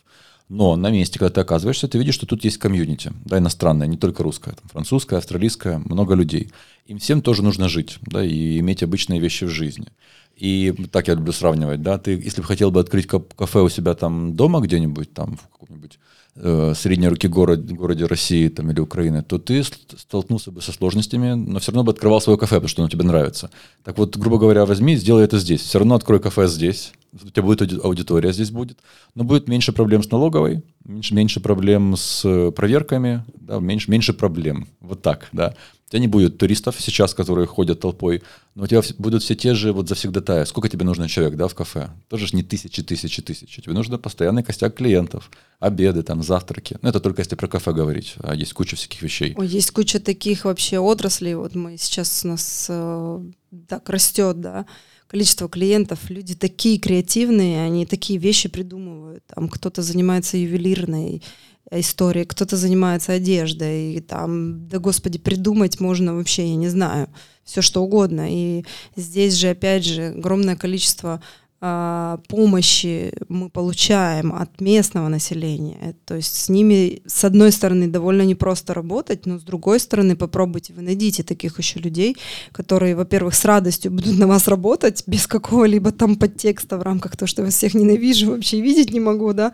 [0.48, 3.96] Но на месте, когда ты оказываешься, ты видишь, что тут есть комьюнити, да, иностранное, не
[3.96, 6.50] только русское, там, французское, австралийское, много людей.
[6.87, 9.88] Им всем тоже нужно жить, да, и иметь обычные вещи в жизни.
[10.37, 13.94] И так я люблю сравнивать, да, ты, если бы хотел бы открыть кафе у себя
[13.94, 15.98] там дома где-нибудь, там в каком-нибудь
[16.37, 21.35] э, средней руки город, городе России там, или Украины, то ты столкнулся бы со сложностями,
[21.35, 23.50] но все равно бы открывал свое кафе, потому что оно тебе нравится.
[23.85, 25.61] Так вот, грубо говоря, возьми, сделай это здесь.
[25.61, 28.79] Все равно открой кафе здесь, у тебя будет аудитория здесь будет,
[29.14, 34.68] но будет меньше проблем с налоговой, меньше, меньше проблем с проверками, да, меньше, меньше проблем.
[34.81, 35.55] Вот так, да
[35.92, 38.22] тебя не будет туристов сейчас, которые ходят толпой,
[38.55, 40.46] но у тебя будут все те же вот завсегдатая.
[40.46, 41.90] Сколько тебе нужно человек, да, в кафе?
[42.09, 43.61] Тоже ж не тысячи, тысячи, тысячи.
[43.61, 46.79] Тебе нужно постоянный костяк клиентов, обеды, там, завтраки.
[46.81, 49.35] Ну, это только если про кафе говорить, а есть куча всяких вещей.
[49.37, 51.35] Ой, есть куча таких вообще отраслей.
[51.35, 53.20] Вот мы сейчас у нас э,
[53.68, 54.64] так растет, да,
[55.12, 59.22] количество клиентов, люди такие креативные, они такие вещи придумывают.
[59.27, 61.22] Там кто-то занимается ювелирной
[61.70, 67.09] истории, кто-то занимается одеждой, и там, да господи, придумать можно вообще, я не знаю,
[67.44, 68.27] все что угодно.
[68.31, 68.64] И
[68.96, 71.22] здесь же, опять же, огромное количество
[71.62, 75.94] помощи мы получаем от местного населения.
[76.05, 80.72] То есть с ними, с одной стороны, довольно непросто работать, но с другой стороны, попробуйте,
[80.72, 82.16] вы найдите таких еще людей,
[82.51, 87.29] которые, во-первых, с радостью будут на вас работать, без какого-либо там подтекста в рамках того,
[87.29, 89.53] что я всех ненавижу, вообще видеть не могу, да,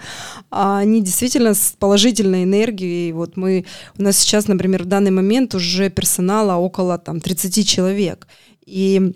[0.51, 3.13] а они действительно с положительной энергией.
[3.13, 3.67] Вот мы,
[3.99, 8.27] у нас сейчас, например, в данный момент уже персонала около там 30 человек.
[8.65, 9.13] И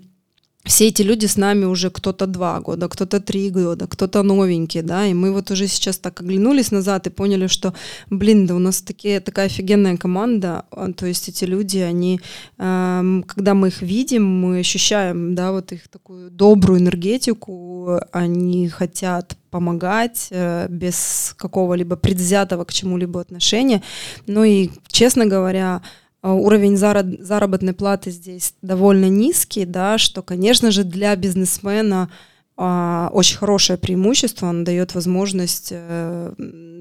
[0.65, 5.05] все эти люди с нами уже кто-то два года, кто-то три года, кто-то новенький, да,
[5.05, 7.73] и мы вот уже сейчас так оглянулись назад и поняли, что,
[8.09, 12.21] блин, да у нас такие, такая офигенная команда, а, то есть эти люди, они,
[12.57, 19.35] э, когда мы их видим, мы ощущаем, да, вот их такую добрую энергетику, они хотят
[19.51, 23.83] помогать э, без какого-либо предвзятого к чему-либо отношения,
[24.27, 25.81] ну и, честно говоря,
[26.31, 32.09] уровень заработной платы здесь довольно низкий, да, что, конечно же, для бизнесмена
[32.55, 36.33] а, очень хорошее преимущество, он дает возможность э,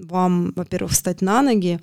[0.05, 1.81] вам, во-первых, встать на ноги,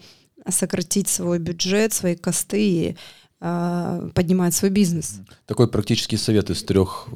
[0.48, 2.98] сократить свой бюджет, свои косты и
[3.42, 5.22] а, поднимать свой бизнес.
[5.46, 7.08] Такой практический совет из трех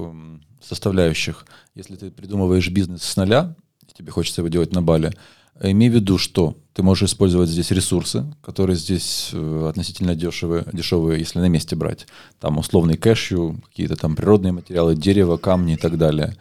[0.62, 1.46] составляющих.
[1.76, 3.56] Если ты придумываешь бизнес с нуля,
[3.94, 5.14] тебе хочется его делать на Бали,
[5.72, 11.20] имей в виду, что ты можешь использовать здесь ресурсы, которые здесь э, относительно дешевые, дешевые,
[11.20, 12.08] если на месте брать.
[12.40, 16.36] Там условный кэшью, какие-то там природные материалы, дерево, камни и так далее.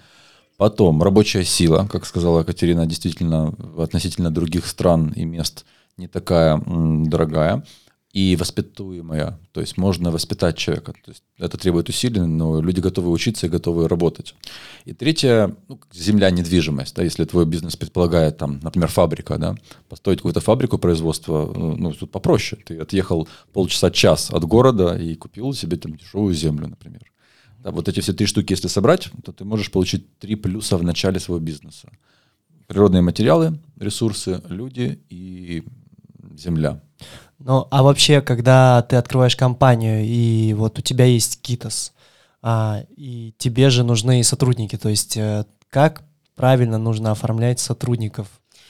[0.56, 5.64] Потом рабочая сила, как сказала Екатерина, действительно относительно других стран и мест
[5.96, 7.64] не такая м, дорогая
[8.12, 9.38] и воспитуемая.
[9.52, 10.92] То есть можно воспитать человека.
[10.92, 14.34] То есть это требует усилий, но люди готовы учиться и готовы работать.
[14.84, 16.94] И третье, ну, земля, недвижимость.
[16.94, 19.56] Да, если твой бизнес предполагает, там, например, фабрика, да,
[19.88, 22.60] построить какую-то фабрику производства, э, ну, тут попроще.
[22.62, 27.10] Ты отъехал полчаса-час от города и купил себе там дешевую землю, например.
[27.60, 30.82] Да, вот эти все три штуки, если собрать, то ты можешь получить три плюса в
[30.82, 31.88] начале своего бизнеса.
[32.66, 35.64] Природные материалы, ресурсы, люди и
[36.36, 36.82] земля.
[37.44, 41.92] Ну, а вообще, когда ты открываешь компанию, и вот у тебя есть Китос,
[42.42, 46.02] а, и тебе же нужны сотрудники, то есть э, как
[46.34, 48.26] правильно нужно оформлять сотрудников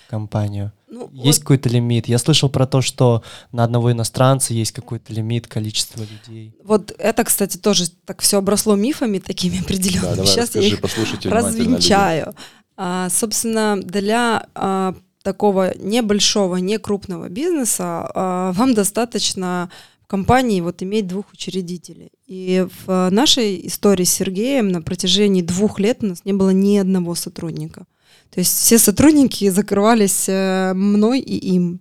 [0.07, 0.73] в компанию?
[0.89, 2.07] Ну, Есть вот какой-то лимит?
[2.07, 6.55] Я слышал про то, что на одного иностранца есть какой-то лимит количества людей.
[6.63, 10.17] Вот это, кстати, тоже так все обросло мифами такими Да, определенными.
[10.17, 11.35] давай Сейчас я расскажи, их внимательно люди.
[11.35, 12.35] развенчаю.
[12.77, 19.71] А, собственно, для а, такого небольшого, не крупного бизнеса а, вам достаточно
[20.03, 22.13] в компании вот иметь двух учредителей.
[22.27, 26.77] И в нашей истории с Сергеем на протяжении двух лет у нас не было ни
[26.77, 27.87] одного сотрудника.
[28.31, 31.81] То есть все сотрудники закрывались э, мной и им.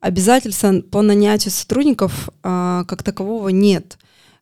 [0.00, 3.98] Обязательств по нанятию сотрудников а, как такового нет.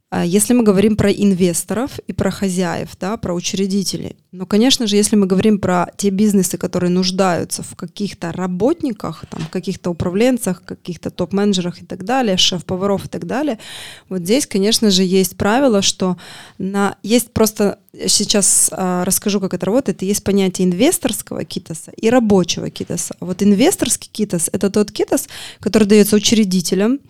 [0.08, 4.94] А Если мы говорим про инвесторов и про хозяев, да, про учредителей, но, конечно же,
[4.94, 11.10] если мы говорим про те бизнесы, которые нуждаются в каких-то работниках, там, каких-то управленцах, каких-то
[11.10, 13.58] топ-менеджерах и так далее, шеф-поваров и так далее,
[14.08, 16.16] вот здесь, конечно же, есть правило, что
[16.58, 22.70] на, есть просто, сейчас а, расскажу, как это работает, есть понятие инвесторского китоса и рабочего
[22.70, 23.16] китоса.
[23.18, 25.26] Вот инвесторский китос— это тот китос,
[25.58, 27.00] который дается учредителям,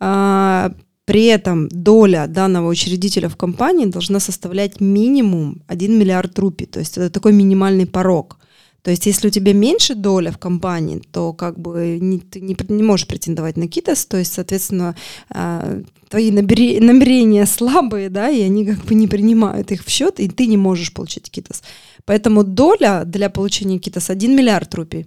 [0.00, 0.72] а,
[1.04, 6.66] при этом доля данного учредителя в компании должна составлять минимум 1 миллиард рупий.
[6.66, 8.38] То есть это такой минимальный порог.
[8.82, 12.56] То есть если у тебя меньше доля в компании, то как бы не, ты не,
[12.68, 14.96] не можешь претендовать на КИТОС, то есть, соответственно,
[15.32, 20.18] э, твои набери- намерения слабые, да, и они как бы не принимают их в счет,
[20.18, 21.62] и ты не можешь получить КИТОС.
[22.04, 25.06] Поэтому доля для получения КИТОС 1 миллиард рупий.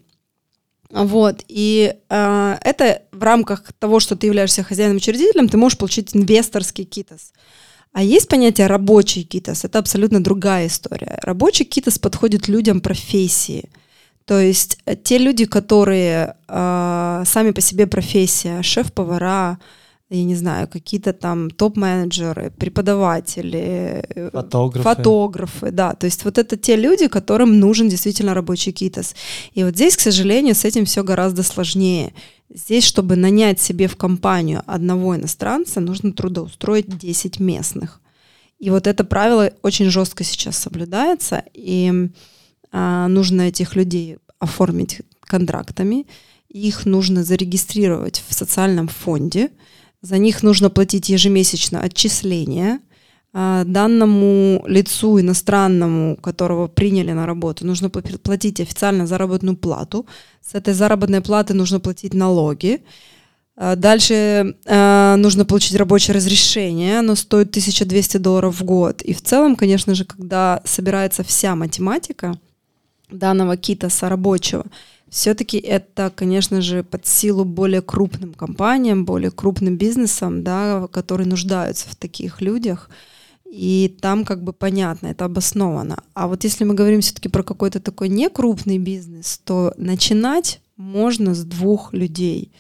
[0.91, 6.85] Вот, и э, это в рамках того, что ты являешься хозяином-учредителем, ты можешь получить инвесторский
[6.85, 7.33] китос.
[7.91, 11.17] А есть понятие рабочий китос, это абсолютно другая история.
[11.23, 13.69] Рабочий китос подходит людям профессии.
[14.25, 19.59] То есть э, те люди, которые э, сами по себе профессия, шеф-повара,
[20.09, 24.83] я не знаю, какие-то там топ-менеджеры, преподаватели, э, Фотографы.
[24.83, 25.93] фотографы, да.
[25.93, 29.15] То есть вот это те люди, которым нужен действительно рабочий китос.
[29.53, 32.13] И вот здесь, к сожалению, с этим все гораздо сложнее.
[32.53, 37.99] Здесь, чтобы нанять себе в компанию одного иностранца, нужно трудоустроить 10 местных.
[38.59, 42.09] И вот это правило очень жестко сейчас соблюдается, и
[42.71, 46.05] а, нужно этих людей оформить контрактами,
[46.49, 49.49] их нужно зарегистрировать в социальном фонде,
[50.05, 52.79] за них нужно платить ежемесячно отчисления.
[53.33, 60.05] А, Данному лицу иностранному, которого приняли на работу, нужно пла- платить официально заработную плату.
[60.41, 62.81] С этой заработной платы нужно платить налоги.
[63.57, 69.01] А, Дальше э, нужно получить рабочее разрешение, оно стоит 1200 долларов в год.
[69.01, 72.37] И в целом, конечно же, когда собирается вся математика
[73.09, 74.65] данного китаса рабочего,
[75.09, 81.87] все-таки это, конечно же, под силу более крупным компаниям, более крупным бизнесам, да, которые нуждаются
[81.89, 82.89] в таких людях.
[83.45, 86.03] И там как бы понятно, это обосновано.
[86.13, 91.43] А вот если мы говорим все-таки про какой-то такой некрупный бизнес, то начинать можно с
[91.45, 92.51] двух людей.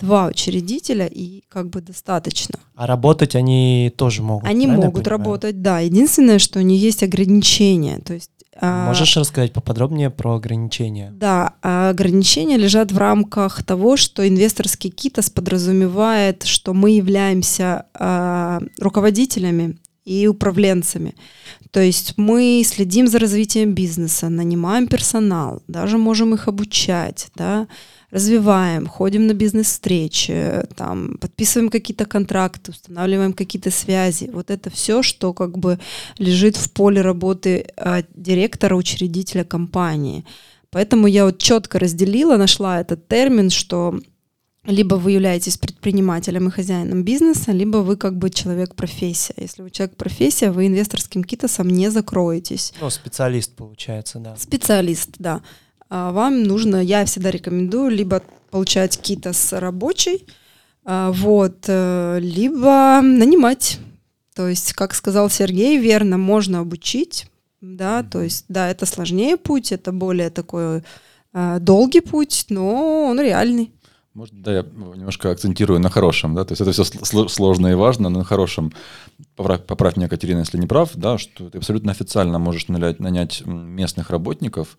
[0.00, 2.58] Два учредителя и как бы достаточно.
[2.74, 4.48] А работать они тоже могут.
[4.48, 5.80] Они могут работать, да.
[5.80, 7.98] Единственное, что у них есть ограничения.
[7.98, 11.10] То есть Можешь рассказать поподробнее про ограничения?
[11.12, 18.60] Да, а ограничения лежат в рамках того, что инвесторский китос подразумевает, что мы являемся а,
[18.78, 21.14] руководителями и управленцами.
[21.70, 27.68] То есть мы следим за развитием бизнеса, нанимаем персонал, даже можем их обучать, да,
[28.10, 34.30] развиваем, ходим на бизнес-встречи, там, подписываем какие-то контракты, устанавливаем какие-то связи.
[34.32, 35.78] Вот это все, что как бы
[36.18, 40.24] лежит в поле работы а, директора, учредителя компании.
[40.70, 43.98] Поэтому я вот четко разделила, нашла этот термин, что
[44.64, 49.34] либо вы являетесь предпринимателем и хозяином бизнеса, либо вы как бы человек-профессия.
[49.38, 52.74] Если вы человек-профессия, вы инвесторским китосом не закроетесь.
[52.80, 54.36] Ну, специалист, получается, да.
[54.36, 55.40] Специалист, да.
[55.90, 60.24] А Вам нужно, я всегда рекомендую, либо получать китос рабочий,
[60.84, 63.80] а, вот, э, либо нанимать.
[64.34, 67.26] То есть, как сказал Сергей, верно, можно обучить,
[67.60, 70.82] да, то есть, да, это сложнее путь, это более такой
[71.32, 73.72] э, долгий путь, но он реальный.
[74.14, 78.08] Может, да, я немножко акцентирую на хорошем, да, то есть это все сложно и важно,
[78.08, 78.72] но на хорошем.
[79.36, 83.42] Поправь, поправь меня, Катерина, если не прав, да, что ты абсолютно официально можешь нанять, нанять
[83.44, 84.78] местных работников,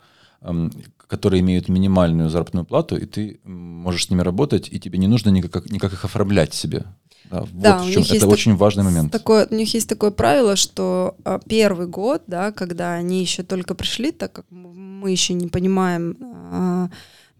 [1.08, 5.30] которые имеют минимальную заработную плату, и ты можешь с ними работать, и тебе не нужно
[5.30, 6.86] никак, никак их оформлять себе.
[7.30, 9.12] Да, Да, вот у в чем, них есть это так- очень важный момент.
[9.12, 13.76] Такое, у них есть такое правило, что а, первый год, да, когда они еще только
[13.76, 16.89] пришли, так как мы еще не понимаем, а,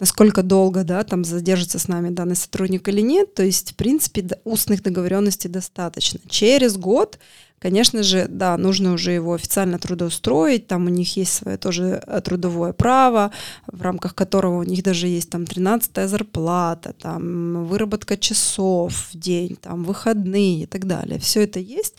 [0.02, 3.36] насколько долго, да, там задержится с нами данный сотрудник или нет.
[3.36, 6.20] То есть, в принципе, устных договоренностей достаточно.
[6.28, 7.20] Через год
[7.62, 12.20] Конечно же, да, нужно уже его официально трудоустроить, там у них есть свое тоже э,
[12.22, 13.32] трудовое право,
[13.68, 19.58] в рамках которого у них даже есть там 13 зарплата, там выработка часов в день,
[19.58, 21.20] там выходные и так далее.
[21.20, 21.98] Все это есть.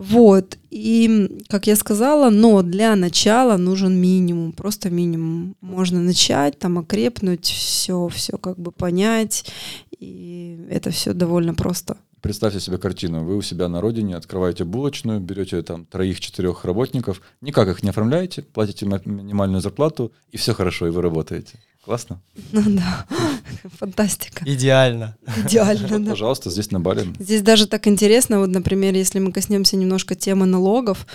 [0.00, 5.56] Вот, и, как я сказала, но для начала нужен минимум, просто минимум.
[5.60, 9.50] Можно начать, там, окрепнуть, все, все как бы понять,
[9.98, 11.96] и это все довольно просто.
[12.20, 13.24] Представьте себе картину.
[13.24, 18.42] Вы у себя на родине открываете булочную, берете там троих-четырех работников, никак их не оформляете,
[18.42, 21.58] платите минимальную зарплату, и все хорошо, и вы работаете.
[21.88, 22.20] Классно?
[22.52, 23.06] Ну да,
[23.78, 24.44] фантастика.
[24.44, 25.16] Идеально.
[25.46, 26.10] Идеально, да.
[26.10, 27.06] Пожалуйста, здесь на Бали.
[27.18, 31.06] Здесь даже так интересно, вот, например, если мы коснемся немножко темы налогов,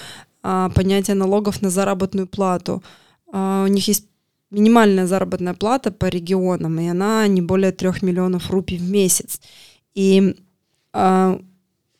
[0.41, 2.81] а, понятие налогов на заработную плату.
[3.31, 4.07] А, у них есть
[4.49, 9.41] минимальная заработная плата по регионам, и она не более трех миллионов рупий в месяц.
[9.93, 10.35] И
[10.91, 11.39] а,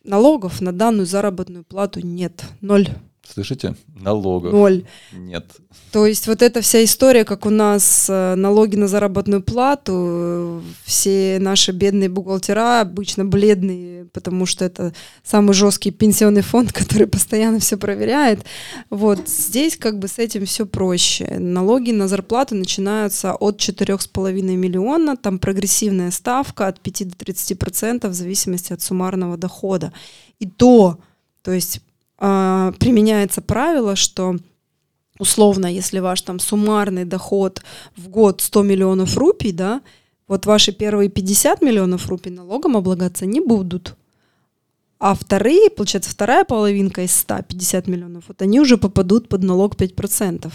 [0.04, 2.44] налогов на данную заработную плату нет.
[2.62, 2.90] Ноль.
[3.26, 3.76] Слышите?
[3.96, 4.52] Налогов.
[4.52, 4.84] Ноль.
[5.14, 5.46] Нет.
[5.92, 10.62] То есть вот эта вся история, как у нас э, налоги на заработную плату, э,
[10.84, 14.94] все наши бедные бухгалтера обычно бледные, потому что это
[15.24, 18.44] самый жесткий пенсионный фонд, который постоянно все проверяет.
[18.90, 21.38] Вот здесь как бы с этим все проще.
[21.40, 28.12] Налоги на зарплату начинаются от 4,5 миллиона, там прогрессивная ставка от 5 до 30 процентов
[28.12, 29.94] в зависимости от суммарного дохода.
[30.40, 31.00] И то,
[31.42, 31.82] то есть
[32.24, 34.38] э, применяется правило, что
[35.20, 37.62] условно, если ваш там суммарный доход
[37.96, 39.82] в год 100 миллионов рупий, да,
[40.28, 43.96] вот ваши первые 50 миллионов рупий налогом облагаться не будут.
[45.00, 50.52] А вторые, получается, вторая половинка из 150 миллионов, вот они уже попадут под налог 5%.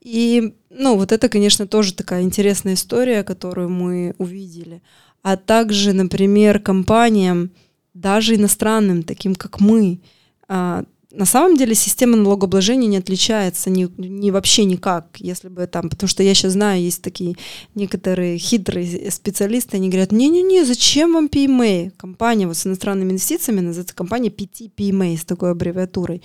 [0.00, 4.80] И, ну, вот это, конечно, тоже такая интересная история, которую мы увидели.
[5.22, 7.50] А также, например, компаниям,
[7.94, 14.30] даже иностранным, таким как мы, а, на самом деле система налогообложения не отличается ни, ни
[14.30, 17.36] вообще никак, если бы там, потому что я сейчас знаю, есть такие
[17.74, 21.90] некоторые хитрые специалисты, они говорят, не-не-не, зачем вам PMA?
[21.96, 26.22] Компания вот с иностранными инвестициями называется компания PT PMA с такой аббревиатурой.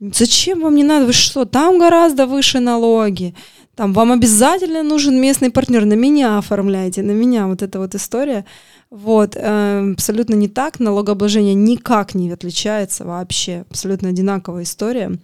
[0.00, 1.06] Зачем вам не надо?
[1.06, 1.44] Вы что?
[1.44, 3.34] Там гораздо выше налоги.
[3.76, 5.84] Там вам обязательно нужен местный партнер.
[5.84, 7.46] На меня оформляйте, на меня.
[7.46, 8.44] Вот эта вот история.
[8.92, 10.78] Вот, э, абсолютно не так.
[10.78, 13.64] Налогообложение никак не отличается вообще.
[13.70, 15.18] Абсолютно одинаковая история.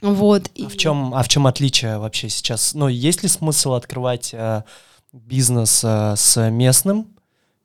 [0.00, 0.46] Вот.
[0.46, 0.66] А, и...
[0.66, 2.72] в чем, а в чем отличие вообще сейчас?
[2.72, 4.62] Ну, есть ли смысл открывать э,
[5.12, 7.08] бизнес э, с местным,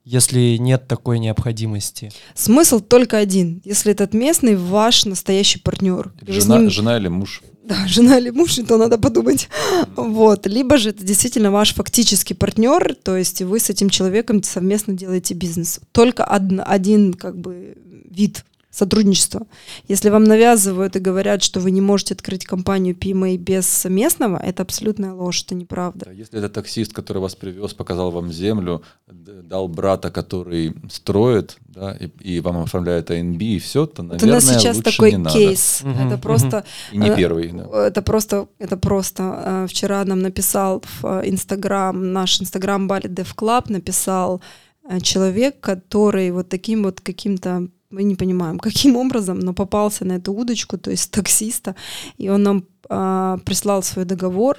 [0.04, 2.12] если нет такой необходимости?
[2.34, 3.62] Смысл только один.
[3.64, 6.12] Если этот местный ваш настоящий партнер.
[6.26, 6.68] Жена, ним...
[6.68, 7.40] жена или муж?
[7.62, 9.48] Да, жена или муж, то надо подумать.
[9.96, 10.46] Вот.
[10.46, 15.34] Либо же это действительно ваш фактический партнер, то есть вы с этим человеком совместно делаете
[15.34, 15.80] бизнес.
[15.92, 17.76] Только один, один как бы
[18.10, 19.46] вид сотрудничество.
[19.86, 24.62] Если вам навязывают и говорят, что вы не можете открыть компанию PMA без местного, это
[24.62, 26.10] абсолютная ложь, это неправда.
[26.10, 32.08] Если это таксист, который вас привез, показал вам землю, дал брата, который строит, да, и,
[32.36, 35.30] и вам оформляет АНБ, и все, то, наверное, это у нас сейчас лучше такой не
[35.30, 35.82] кейс.
[35.84, 36.14] Надо.
[36.14, 36.64] Это просто...
[36.92, 37.86] И не первый, да.
[37.86, 39.22] Это просто, это просто.
[39.44, 44.40] Э, вчера нам написал в Инстаграм, наш Инстаграм Бали Dev Club написал
[44.88, 50.14] э, человек, который вот таким вот каким-то мы не понимаем, каким образом, но попался на
[50.14, 51.76] эту удочку, то есть таксиста,
[52.18, 54.58] и он нам а, прислал свой договор,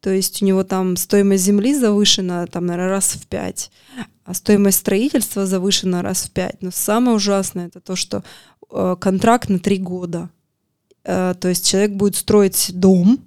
[0.00, 3.70] то есть у него там стоимость земли завышена, там, наверное, раз в пять,
[4.24, 6.62] а стоимость строительства завышена раз в пять.
[6.62, 8.22] Но самое ужасное это то, что
[8.70, 10.30] э, контракт на три года.
[11.02, 13.20] Э, то есть человек будет строить дом,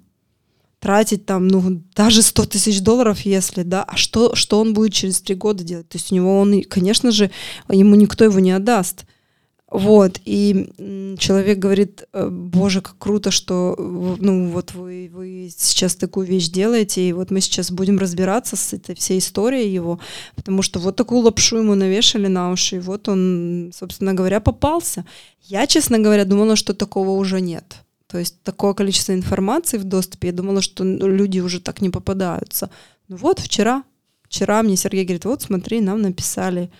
[0.78, 5.20] тратить там, ну, даже 100 тысяч долларов, если, да, а что, что он будет через
[5.20, 5.88] три года делать?
[5.88, 7.30] То есть у него он, конечно же,
[7.68, 9.04] ему никто его не отдаст.
[9.70, 16.26] Вот, и человек говорит, «Э, боже, как круто, что ну, вот вы, вы сейчас такую
[16.26, 20.00] вещь делаете, и вот мы сейчас будем разбираться с этой всей историей его,
[20.34, 25.04] потому что вот такую лапшу ему навешали на уши, и вот он, собственно говоря, попался.
[25.42, 27.76] Я, честно говоря, думала, что такого уже нет.
[28.08, 32.70] То есть такое количество информации в доступе, я думала, что люди уже так не попадаются.
[33.06, 33.84] Ну вот вчера,
[34.24, 36.72] вчера мне Сергей говорит, вот смотри, нам написали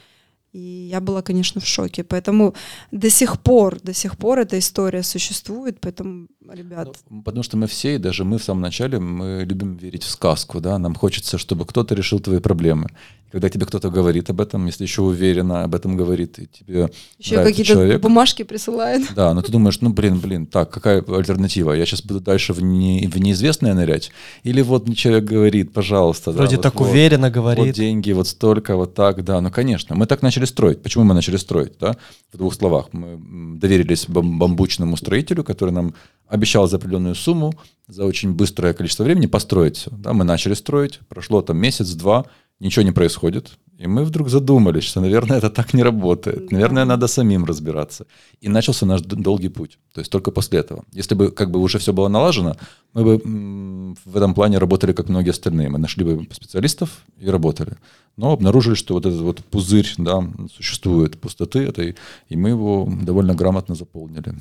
[0.53, 2.03] И я была, конечно, в шоке.
[2.03, 2.55] Поэтому
[2.91, 5.79] до сих пор, до сих пор эта история существует.
[5.81, 6.97] Поэтому, ребят...
[7.09, 10.11] Ну, потому что мы все, и даже мы в самом начале, мы любим верить в
[10.11, 12.89] сказку, да, нам хочется, чтобы кто-то решил твои проблемы.
[13.31, 17.37] Когда тебе кто-то говорит об этом, если еще уверенно об этом говорит, и тебе Еще
[17.37, 19.15] какие-то человек, бумажки присылают.
[19.15, 21.73] Да, но ты думаешь, ну, блин, блин, так, какая альтернатива?
[21.73, 24.11] Я сейчас буду дальше в, не, в неизвестное нырять?
[24.43, 26.33] Или вот человек говорит, пожалуйста.
[26.33, 27.67] Вроде да, так вот, уверенно говорит.
[27.67, 29.41] Вот деньги, вот столько, вот так, да.
[29.41, 30.83] Ну, конечно, мы так начали строить.
[30.83, 31.97] Почему мы начали строить, да?
[32.33, 32.89] В двух словах.
[32.93, 35.95] Мы доверились бамбучному строителю, который нам
[36.29, 37.55] обещал за определенную сумму,
[37.89, 39.91] за очень быстрое количество времени построить все.
[39.91, 42.27] Да, мы начали строить, прошло там месяц-два,
[42.61, 43.59] ничего не происходит.
[43.81, 46.53] И мы вдруг задумались, что, наверное, это так не работает.
[46.53, 48.05] Наверное, надо самим разбираться.
[48.43, 49.79] И начался наш долгий путь.
[49.95, 50.85] То есть только после этого.
[50.93, 52.57] Если бы как бы уже все было налажено,
[52.93, 55.71] мы бы в этом плане работали, как многие остальные.
[55.71, 57.79] Мы нашли бы специалистов и работали.
[58.19, 60.23] Но обнаружили, что вот этот вот пузырь, да,
[60.55, 61.97] существует пустоты этой,
[62.29, 64.35] и мы его довольно грамотно заполнили.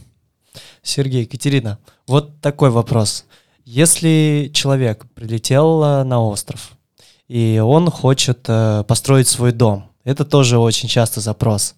[0.84, 1.78] Сергей, Екатерина,
[2.08, 3.24] вот такой вопрос.
[3.64, 6.72] Если человек прилетел э, на остров,
[7.30, 9.86] и он хочет э, построить свой дом.
[10.04, 11.76] Это тоже очень часто запрос.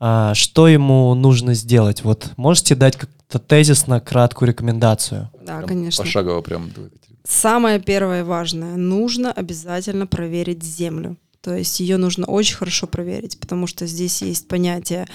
[0.00, 2.02] А что ему нужно сделать?
[2.02, 5.30] Вот можете дать как-то тезисно краткую рекомендацию?
[5.40, 6.02] Да, прям конечно.
[6.02, 6.70] Пошагово прям.
[7.24, 8.76] Самое первое и важное.
[8.76, 11.16] Нужно обязательно проверить землю.
[11.44, 15.06] То есть ее нужно очень хорошо проверить, потому что здесь есть понятие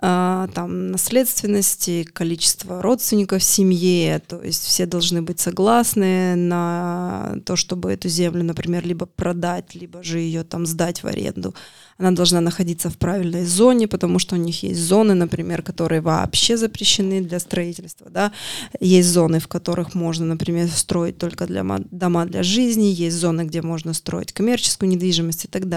[0.00, 7.54] э, там, наследственности, количество родственников в семье, то есть все должны быть согласны на то,
[7.56, 11.54] чтобы эту землю, например, либо продать, либо же ее там сдать в аренду
[11.98, 16.56] она должна находиться в правильной зоне, потому что у них есть зоны, например, которые вообще
[16.56, 18.32] запрещены для строительства, да,
[18.80, 23.62] есть зоны, в которых можно, например, строить только для дома для жизни, есть зоны, где
[23.62, 25.73] можно строить коммерческую недвижимость и так далее.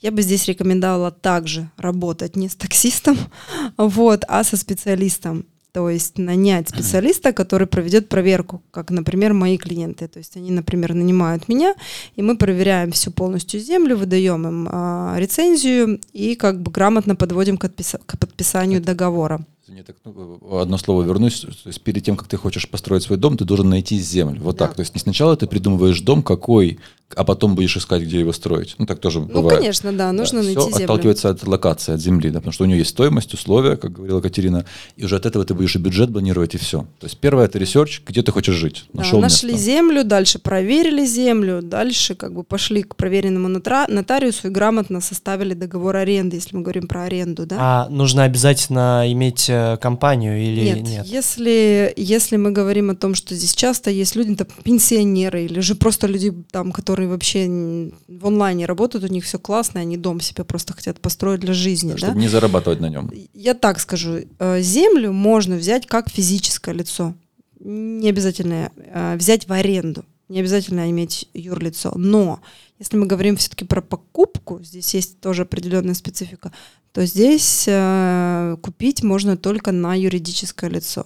[0.00, 3.18] Я бы здесь рекомендовала также работать не с таксистом,
[3.76, 10.08] вот, а со специалистом то есть нанять специалиста, который проведет проверку, как, например, мои клиенты.
[10.08, 11.74] То есть они, например, нанимают меня,
[12.14, 17.58] и мы проверяем всю полностью землю, выдаем им а, рецензию и как бы грамотно подводим
[17.58, 19.44] к, отписа- к подписанию договора.
[19.66, 21.40] Извини, так, ну, одно слово вернусь.
[21.40, 24.40] То есть перед тем, как ты хочешь построить свой дом, ты должен найти землю.
[24.40, 24.66] Вот да.
[24.66, 24.76] так.
[24.76, 26.78] То есть не сначала ты придумываешь дом какой,
[27.14, 28.74] а потом будешь искать, где его строить.
[28.78, 29.52] Ну, так тоже ну, бывает.
[29.52, 30.84] Ну, конечно, да, нужно да, найти все землю.
[30.84, 34.20] отталкивается от локации, от земли, да, потому что у нее есть стоимость, условия, как говорила
[34.20, 36.80] Катерина, и уже от этого ты будешь и бюджет планировать, и все.
[36.98, 38.84] То есть первое— это research, где ты хочешь жить.
[38.92, 39.64] Нашел да, нашли место.
[39.64, 45.96] землю, дальше проверили землю, дальше как бы пошли к проверенному нотариусу и грамотно составили договор
[45.96, 47.56] аренды, если мы говорим про аренду, да.
[47.58, 50.82] А нужно обязательно иметь э, компанию или нет?
[50.82, 55.60] Нет, Если, если мы говорим о том, что здесь часто есть люди, там, пенсионеры или
[55.60, 59.96] же просто люди, там, которые которые вообще в онлайне работают, у них все классно, они
[59.96, 61.96] дом себе просто хотят построить для жизни.
[61.96, 62.20] Чтобы да?
[62.20, 63.10] не зарабатывать на нем.
[63.34, 67.14] Я так скажу, э, землю можно взять как физическое лицо.
[67.60, 71.92] Не обязательно э, взять в аренду, не обязательно иметь юрлицо.
[71.96, 72.40] Но
[72.78, 76.52] если мы говорим все-таки про покупку, здесь есть тоже определенная специфика,
[76.96, 81.04] то здесь э, купить можно только на юридическое лицо.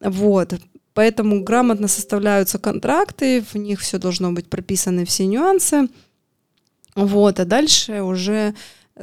[0.00, 0.54] Вот.
[0.92, 5.88] Поэтому грамотно составляются контракты, в них все должно быть прописаны все нюансы.
[6.96, 8.56] Вот, а дальше уже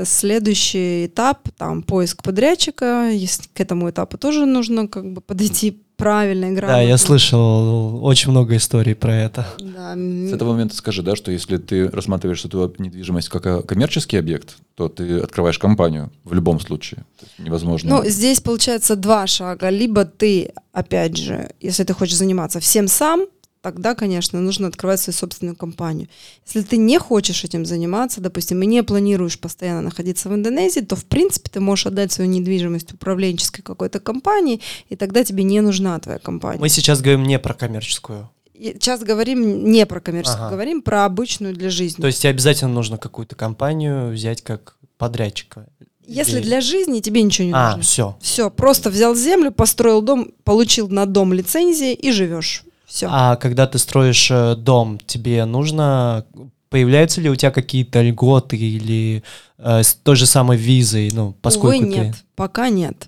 [0.03, 3.09] следующий этап, там, поиск подрядчика,
[3.53, 6.75] к этому этапу тоже нужно как бы подойти правильно и грамотно.
[6.75, 9.47] Да, я слышал очень много историй про это.
[9.59, 9.95] Да.
[9.95, 14.89] С этого момента скажи, да, что если ты рассматриваешь эту недвижимость как коммерческий объект, то
[14.89, 17.05] ты открываешь компанию в любом случае.
[17.37, 17.89] Невозможно.
[17.89, 19.69] Ну, здесь получается два шага.
[19.69, 23.25] Либо ты, опять же, если ты хочешь заниматься всем сам,
[23.61, 26.07] тогда, конечно, нужно открывать свою собственную компанию.
[26.45, 30.95] Если ты не хочешь этим заниматься, допустим, и не планируешь постоянно находиться в Индонезии, то,
[30.95, 35.99] в принципе, ты можешь отдать свою недвижимость управленческой какой-то компании, и тогда тебе не нужна
[35.99, 36.59] твоя компания.
[36.59, 38.29] Мы сейчас говорим не про коммерческую.
[38.53, 40.51] Сейчас говорим не про коммерческую, ага.
[40.51, 42.01] говорим про обычную для жизни.
[42.01, 45.67] То есть тебе обязательно нужно какую-то компанию взять как подрядчика.
[46.05, 46.43] Если Или...
[46.43, 47.83] для жизни тебе ничего не а, нужно.
[47.83, 48.17] все.
[48.21, 52.65] Все, просто взял землю, построил дом, получил на дом лицензии и живешь.
[52.91, 53.07] Все.
[53.09, 56.25] А когда ты строишь э, дом, тебе нужно
[56.69, 59.23] появляются ли у тебя какие-то льготы или
[59.57, 62.21] э, с той же самой визой, ну, поскольку Увы, нет, ты...
[62.35, 63.07] пока нет.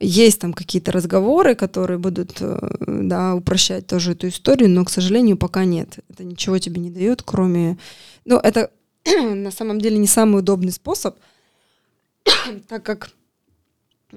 [0.00, 5.38] Есть там какие-то разговоры, которые будут, э, да, упрощать тоже эту историю, но, к сожалению,
[5.38, 6.00] пока нет.
[6.10, 7.78] Это ничего тебе не дает, кроме...
[8.26, 8.70] Ну, это
[9.06, 11.16] на самом деле не самый удобный способ,
[12.68, 13.10] так как...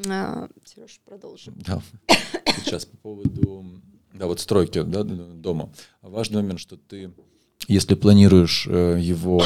[0.10, 1.54] А, Сереж, продолжим.
[1.66, 1.82] Да.
[2.66, 3.66] Сейчас по поводу
[4.18, 5.72] да, вот стройки да, дома.
[6.02, 7.14] Важный момент, что ты,
[7.68, 9.44] если планируешь э, его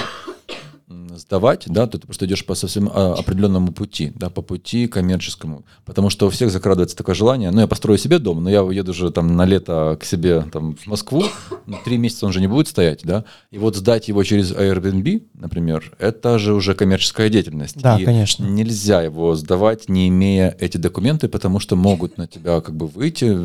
[0.89, 5.63] сдавать, да, то ты просто идешь по совсем а, определенному пути, да, по пути коммерческому.
[5.85, 8.93] Потому что у всех закрадывается такое желание, ну, я построю себе дом, но я уеду
[8.93, 11.25] же там на лето к себе там в Москву,
[11.67, 15.27] ну, три месяца он же не будет стоять, да, и вот сдать его через Airbnb,
[15.35, 17.79] например, это же уже коммерческая деятельность.
[17.79, 18.45] Да, и конечно.
[18.45, 23.37] Нельзя его сдавать, не имея эти документы, потому что могут на тебя как бы выйти,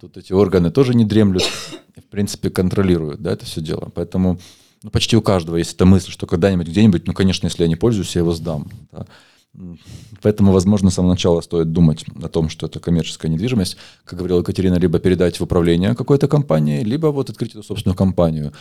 [0.00, 1.44] тут эти органы тоже не дремлют,
[1.96, 3.90] в принципе, контролируют, да, это все дело.
[3.94, 4.38] Поэтому
[4.82, 7.76] ну, почти у каждого есть эта мысль, что когда-нибудь где-нибудь, ну, конечно, если я не
[7.76, 8.70] пользуюсь, я его сдам.
[8.92, 9.06] Да.
[10.22, 14.40] Поэтому, возможно, с самого начала стоит думать о том, что это коммерческая недвижимость, как говорила
[14.40, 18.52] Екатерина, либо передать в управление какой-то компании, либо вот открыть эту собственную компанию,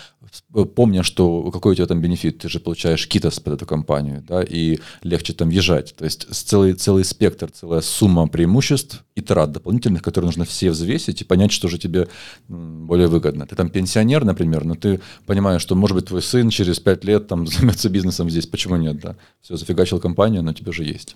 [0.76, 4.42] помня, что какой у тебя там бенефит, ты же получаешь китос под эту компанию, да,
[4.42, 5.96] и легче там въезжать.
[5.96, 11.22] То есть целый, целый спектр, целая сумма преимуществ и трат дополнительных, которые нужно все взвесить
[11.22, 12.08] и понять, что же тебе
[12.48, 13.46] более выгодно.
[13.46, 17.28] Ты там пенсионер, например, но ты понимаешь, что, может быть, твой сын через пять лет
[17.28, 19.16] там займется бизнесом здесь, почему нет, да?
[19.42, 21.16] Все, зафигачил компанию, но тебе же есть.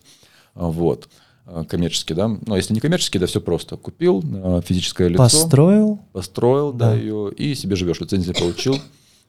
[0.53, 1.09] А, вот.
[1.45, 2.28] А, коммерческий, да.
[2.28, 3.78] Но если не коммерческий, да, все просто.
[3.78, 5.24] Купил а, физическое лицо.
[5.24, 5.99] Построил.
[6.14, 7.99] Построил, да, да ее, и себе живешь.
[7.99, 8.78] Лицензию получил,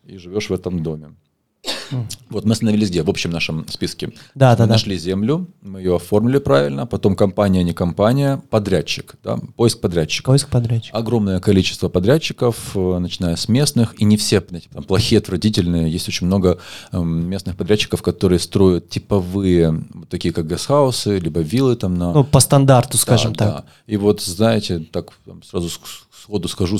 [0.04, 1.14] и живешь в этом доме.
[2.30, 3.02] Вот мы остановились где?
[3.02, 4.12] В общем нашем списке.
[4.34, 9.38] Да, мы да, нашли землю, мы ее оформили правильно, потом компания, не компания, подрядчик, да,
[9.56, 10.26] поиск подрядчика.
[10.26, 10.96] Поиск подрядчика.
[10.96, 15.90] Огромное количество подрядчиков, э, начиная с местных, и не все, знаете, там, плохие, отвратительные.
[15.90, 16.58] Есть очень много
[16.90, 22.12] э, местных подрядчиков, которые строят типовые, вот такие как гастхаусы, либо виллы там на...
[22.12, 23.54] Ну, по стандарту, скажем да, так.
[23.54, 23.64] Да.
[23.86, 25.12] И вот, знаете, так
[25.44, 25.68] сразу
[26.10, 26.78] сходу скажу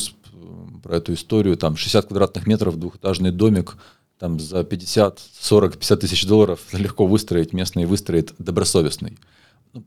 [0.83, 3.77] про эту историю, там 60 квадратных метров, двухэтажный домик,
[4.23, 9.19] там за 50, 40, 50 тысяч долларов легко выстроить, местный выстроит добросовестный.
[9.75, 9.83] Ну,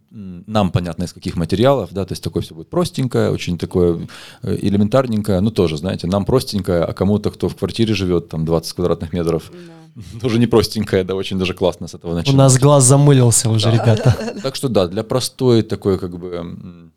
[0.45, 4.09] нам понятно из каких материалов, да, то есть такое все будет простенькое, очень такое
[4.43, 8.73] э, элементарненькое, ну тоже, знаете, нам простенькое, а кому-то, кто в квартире живет, там 20
[8.73, 9.49] квадратных метров,
[9.95, 10.19] да.
[10.19, 12.33] тоже не простенькое, да, очень даже классно с этого начать.
[12.33, 13.71] У нас глаз замылился уже, да.
[13.71, 14.36] ребята.
[14.43, 16.91] Так что да, для простой такой как бы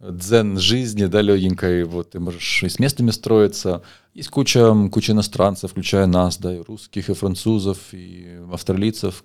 [0.00, 3.82] дзен жизни, да, легенькой, вот ты можешь и с местными строиться.
[4.14, 9.24] Есть куча, куча иностранцев, включая нас, да, и русских, и французов, и австралийцев,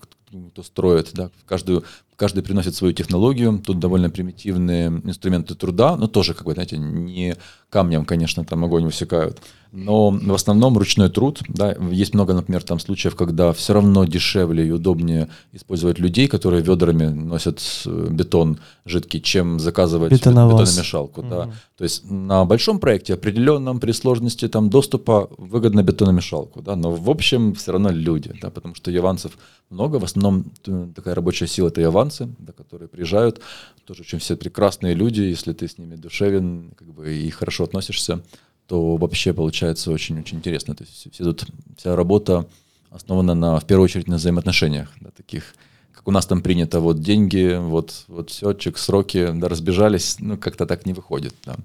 [0.51, 1.83] кто строит, да, каждую,
[2.15, 7.35] каждый приносит свою технологию, тут довольно примитивные инструменты труда, но тоже, как бы, знаете, не
[7.69, 12.79] камнем, конечно, там огонь высекают, но в основном ручной труд, да, есть много, например, там
[12.79, 19.21] случаев, когда все равно дешевле и удобнее использовать людей, которые ведрами носят э, бетон жидкий,
[19.21, 20.61] чем заказывать Бетоновоз.
[20.61, 21.29] бетономешалку, угу.
[21.29, 26.91] да, то есть на большом проекте определенном при сложности там доступа выгодно бетономешалку, да, но
[26.91, 29.31] в общем все равно люди, да, потому что яванцев
[29.71, 33.41] много, в основном э, такая рабочая сила это яванцы, да, которые приезжают,
[33.85, 38.21] тоже очень все прекрасные люди, если ты с ними душевен, как бы и хорошо относишься,
[38.67, 40.75] то вообще получается очень-очень интересно.
[40.75, 41.45] То есть все тут,
[41.77, 42.45] вся работа
[42.91, 45.55] основана на, в первую очередь на взаимоотношениях, да, таких,
[45.91, 50.65] как у нас там принято, вот деньги, вот, вот счетчик, сроки, да, разбежались, ну, как-то
[50.65, 51.55] так не выходит, да.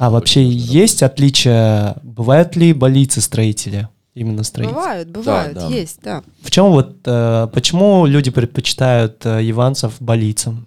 [0.00, 1.94] А вообще есть отличия?
[2.02, 3.86] Бывают ли болицы-строители?
[4.14, 4.74] Именно строители?
[4.74, 5.74] Бывают, бывают, да, да.
[5.74, 6.22] есть, да.
[6.40, 10.66] В чем вот, э, почему люди предпочитают э, иванцев болицам?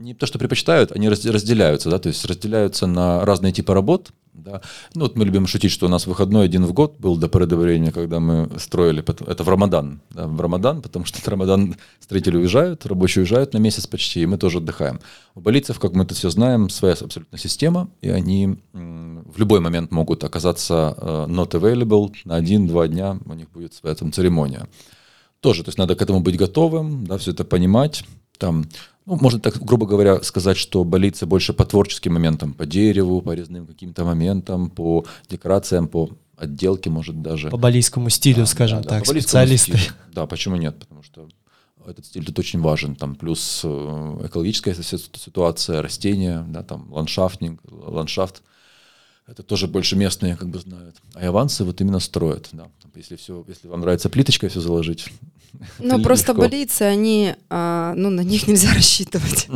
[0.00, 4.62] Не то, что предпочитают, они разделяются, да, то есть разделяются на разные типы работ, да.
[4.94, 7.46] Ну вот мы любим шутить, что у нас выходной один в год был до поры
[7.92, 12.86] когда мы строили, это в Рамадан, да, в Рамадан, потому что в Рамадан строители уезжают,
[12.86, 15.00] рабочие уезжают на месяц почти, и мы тоже отдыхаем.
[15.34, 19.90] У болицев, как мы это все знаем, своя абсолютно система, и они в любой момент
[19.90, 24.66] могут оказаться э, not available, на один-два дня у них будет своя там церемония.
[25.40, 28.04] Тоже, то есть надо к этому быть готовым, да, все это понимать,
[28.40, 28.64] там
[29.06, 33.34] ну, можно так, грубо говоря, сказать, что болится больше по творческим моментам, по дереву, по
[33.34, 37.50] резным каким-то моментам, по декорациям, по отделке, может, даже.
[37.50, 39.76] По балийскому стилю, да, скажем да, так, да, специалисты.
[39.76, 39.94] Стилю.
[40.14, 40.78] Да, почему нет?
[40.78, 41.28] Потому что
[41.86, 42.94] этот стиль тут очень важен.
[42.94, 48.42] Там плюс э, экологическая ситуация, растения, да, там ландшафтник, ландшафт.
[49.26, 50.96] Это тоже больше местные как бы знают.
[51.14, 52.48] А авансы вот именно строят.
[52.52, 52.68] Да.
[52.94, 55.08] Если, все, если вам нравится плиточкой все заложить.
[55.80, 56.42] Ну, просто легко.
[56.42, 59.48] болицы, они, а, ну, на них нельзя рассчитывать.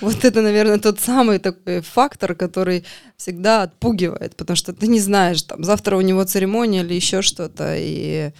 [0.00, 2.84] Вот это, наверное, тот самый такой фактор, который
[3.16, 7.74] всегда отпугивает, потому что ты не знаешь, там, завтра у него церемония или еще что-то,
[7.76, 8.30] и,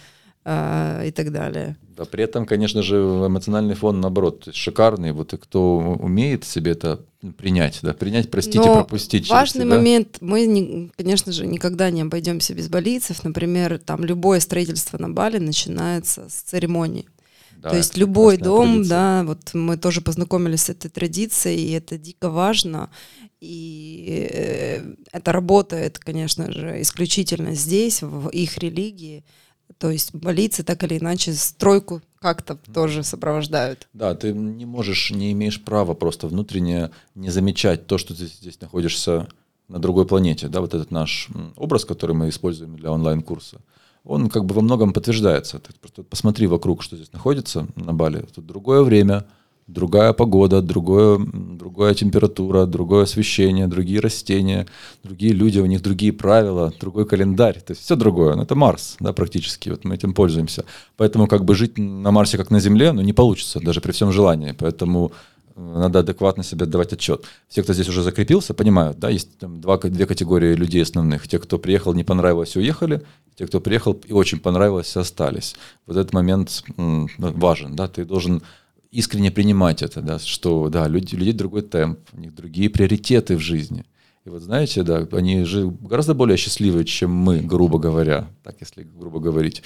[0.45, 1.75] а, и так далее.
[1.95, 5.11] Да, при этом, конечно же, эмоциональный фон, наоборот, шикарный.
[5.11, 7.05] Вот и кто умеет себе это
[7.37, 9.29] принять, да, принять, простить Но и пропустить.
[9.29, 13.23] Важный момент, мы, не, конечно же, никогда не обойдемся без болийцев.
[13.23, 17.05] Например, там любое строительство на Бали начинается с церемонии.
[17.57, 18.89] Да, То есть любой дом, традиция.
[18.89, 22.89] да, вот мы тоже познакомились с этой традицией, и это дико важно.
[23.39, 29.23] И э, это работает, конечно же, исключительно здесь, в их религии
[29.77, 33.87] То есть болицы так или иначе стройку как-то тоже сопровождают.
[33.93, 38.61] Да, ты не можешь, не имеешь права просто внутренне не замечать то, что ты здесь
[38.61, 39.27] находишься
[39.67, 40.47] на другой планете.
[40.47, 43.59] Да, вот этот наш образ, который мы используем для онлайн-курса,
[44.03, 45.59] он как бы во многом подтверждается.
[45.59, 48.25] Ты просто посмотри вокруг, что здесь находится на Бали.
[48.33, 49.25] Тут другое время,
[49.73, 54.67] другая погода, другое, другая температура, другое освещение, другие растения,
[55.03, 57.59] другие люди, у них другие правила, другой календарь.
[57.59, 58.35] То есть все другое.
[58.35, 59.69] Ну, это Марс, да, практически.
[59.69, 60.65] Вот мы этим пользуемся.
[60.97, 64.11] Поэтому как бы жить на Марсе как на Земле, ну, не получится, даже при всем
[64.11, 64.53] желании.
[64.57, 65.11] Поэтому
[65.55, 67.25] э, надо адекватно себе отдавать отчет.
[67.49, 71.27] Все, кто здесь уже закрепился, понимают, да, есть там два, две категории людей основных.
[71.27, 73.01] Те, кто приехал, не понравилось, уехали.
[73.35, 75.55] Те, кто приехал и очень понравилось, остались.
[75.87, 78.43] Вот этот момент м, важен, да, ты должен
[78.93, 83.39] искренне принимать это, да, что да, люди, людей другой темп, у них другие приоритеты в
[83.39, 83.85] жизни.
[84.25, 88.83] И вот знаете, да, они же гораздо более счастливые, чем мы, грубо говоря, так если
[88.83, 89.63] грубо говорить.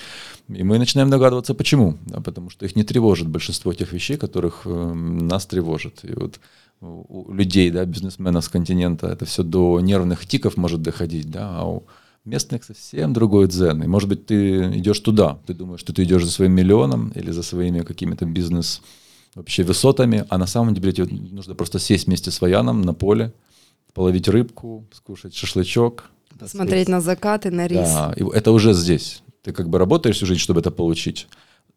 [0.47, 1.97] И мы начинаем догадываться, почему.
[2.07, 5.99] Да, потому что их не тревожит большинство тех вещей, которых э, нас тревожит.
[6.03, 6.39] И вот
[6.81, 11.69] у людей, да, бизнесменов с континента, это все до нервных тиков может доходить, да, а
[11.69, 11.83] у
[12.25, 13.83] местных совсем другой дзен.
[13.83, 17.31] И может быть ты идешь туда, ты думаешь, что ты идешь за своим миллионом или
[17.31, 18.81] за своими какими-то бизнес
[19.37, 23.31] вообще высотами, а на самом деле тебе нужно просто сесть вместе с Ваяном на поле,
[23.93, 26.09] половить рыбку, скушать шашлычок.
[26.45, 27.79] Смотреть на закаты, на рис.
[27.79, 29.21] Да, и это уже здесь.
[29.43, 31.27] Ты как бы работаешь всю жизнь, чтобы это получить.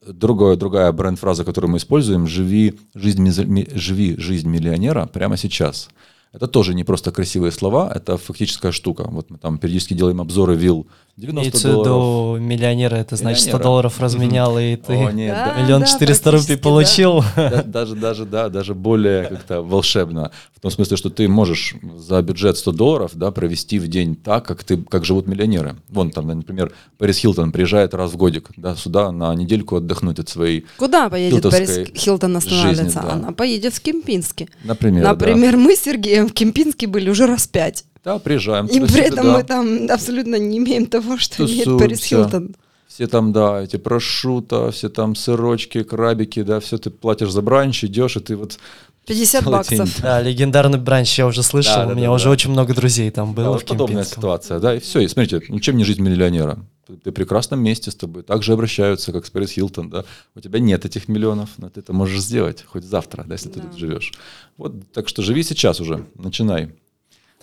[0.07, 3.31] Другая, другая бренд-фраза, которую мы используем, живи жизнь,
[3.75, 5.91] живи жизнь миллионера прямо сейчас.
[6.33, 9.05] Это тоже не просто красивые слова, это фактическая штука.
[9.09, 12.39] Вот мы там периодически делаем обзоры вилл 90 Имеется долларов.
[12.39, 16.39] в миллионера, это значит 100 долларов разменял, и ты О, нет, да, миллион четыреста да,
[16.39, 17.23] рупий получил.
[17.37, 17.63] Да.
[17.63, 20.31] Даже, даже, да, даже более как-то волшебно.
[20.55, 24.47] В том смысле, что ты можешь за бюджет 100 долларов да, провести в день так,
[24.47, 25.77] как, ты, как живут миллионеры.
[25.89, 30.29] Вон там, например, Пэрис Хилтон приезжает раз в годик да, сюда на недельку отдохнуть от
[30.29, 32.85] своей Куда поедет Пэрис Хилтон останавливаться?
[32.85, 33.13] Жизни, да.
[33.13, 34.49] Она поедет в Кемпинске.
[34.65, 35.59] Например, Например, да.
[35.59, 37.85] мы с Сергеем в Кемпинске были уже раз пять.
[38.05, 38.67] Да, приезжаем.
[38.67, 39.33] И при этом да.
[39.37, 41.65] мы там абсолютно не имеем того, что Тусуемся.
[41.65, 42.57] имеет Пэрис Хилтон.
[42.89, 47.85] Все там, да, эти прошута, все там сырочки, крабики, да, все ты платишь за бранч,
[47.85, 48.59] идешь, и ты вот
[49.07, 49.93] 50 баксов.
[49.93, 50.03] День.
[50.03, 52.31] Да, легендарный бранч я уже слышал, да, да, у меня да, уже да.
[52.31, 55.59] очень много друзей там было да, в подобная ситуация, да, и все, и смотрите, ну
[55.59, 56.59] чем не жизнь миллионера?
[56.87, 60.05] Ты, ты в прекрасном месте с тобой, так же обращаются, как с Пэрис Хилтон, да,
[60.35, 63.55] у тебя нет этих миллионов, но ты это можешь сделать хоть завтра, да, если да.
[63.55, 64.13] ты тут живешь.
[64.57, 66.71] Вот, так что живи сейчас уже, начинай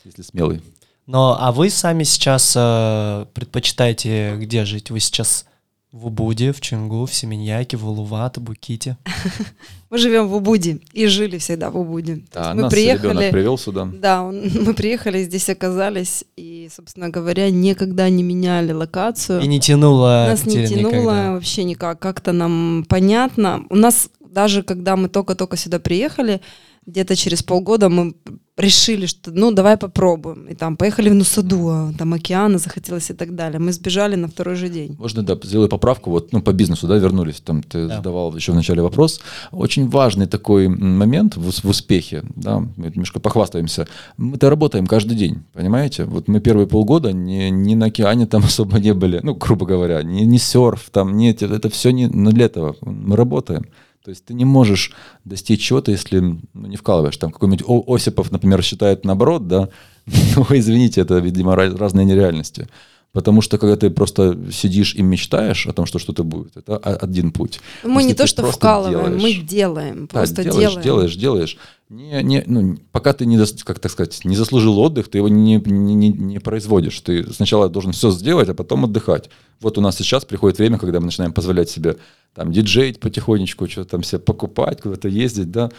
[0.08, 0.62] если смелый.
[1.06, 4.90] Но, а вы сами сейчас э, предпочитаете где жить?
[4.90, 5.46] Вы сейчас
[5.92, 8.98] в Убуде, в Чингу, в Семеньяке, в Улуват, Буките?
[9.90, 12.24] Мы живем в Убуде и жили всегда в Убуде.
[12.34, 13.90] Да, мы нас приехали, привел сюда.
[13.94, 19.42] Да, он, мы приехали, здесь оказались, и, собственно говоря, никогда не меняли локацию.
[19.42, 20.26] И не тянуло.
[20.30, 21.32] Нас не тянуло никогда.
[21.32, 22.00] вообще никак.
[22.00, 23.64] Как-то нам понятно.
[23.70, 26.42] У нас даже когда мы только-только сюда приехали,
[26.86, 28.14] где-то через полгода мы
[28.58, 30.48] решили, что ну давай попробуем.
[30.48, 33.60] И там поехали в Нусаду, там океана захотелось и так далее.
[33.60, 34.96] Мы сбежали на второй же день.
[35.00, 37.98] Можно, да, сделаю поправку, вот, ну, по бизнесу, да, вернулись, там ты да.
[37.98, 39.22] задавал еще в начале вопрос.
[39.52, 43.88] Очень важный такой момент в, в успехе, да, мы немножко похвастаемся.
[44.18, 46.06] Мы-то работаем каждый день, понимаете?
[46.06, 50.02] Вот мы первые полгода ни, ни на океане там особо не были, ну, грубо говоря,
[50.02, 52.76] ни, ни серф, там, нет, это все не ну, для этого.
[52.82, 53.68] Мы работаем.
[54.08, 54.94] То есть ты не можешь
[55.26, 57.18] достичь чего-то, если ну, не вкалываешь.
[57.18, 59.68] Там какой-нибудь Осипов, например, считает наоборот, да,
[60.06, 62.70] ну, извините, это, видимо, разные нереальности.
[63.12, 67.34] Потому что когда ты просто сидишь и мечтаешь о том, что что-то будет, это один
[67.34, 67.60] путь.
[67.84, 70.84] Мы Если не то, что вкалываем, делаешь, мы делаем, просто да, делаешь, делаем.
[70.84, 71.58] Делаешь, делаешь.
[71.90, 75.56] Не, не, ну, пока ты не, как так сказать, не заслужил отдых, ты его не,
[75.56, 77.00] не, не, не производишь.
[77.00, 79.30] Ты сначала должен все сделать, а потом отдыхать.
[79.62, 81.96] Вот у нас сейчас приходит время, когда мы начинаем позволять себе
[82.36, 85.72] там диджеить потихонечку, что-то там себе покупать, куда-то ездить, да,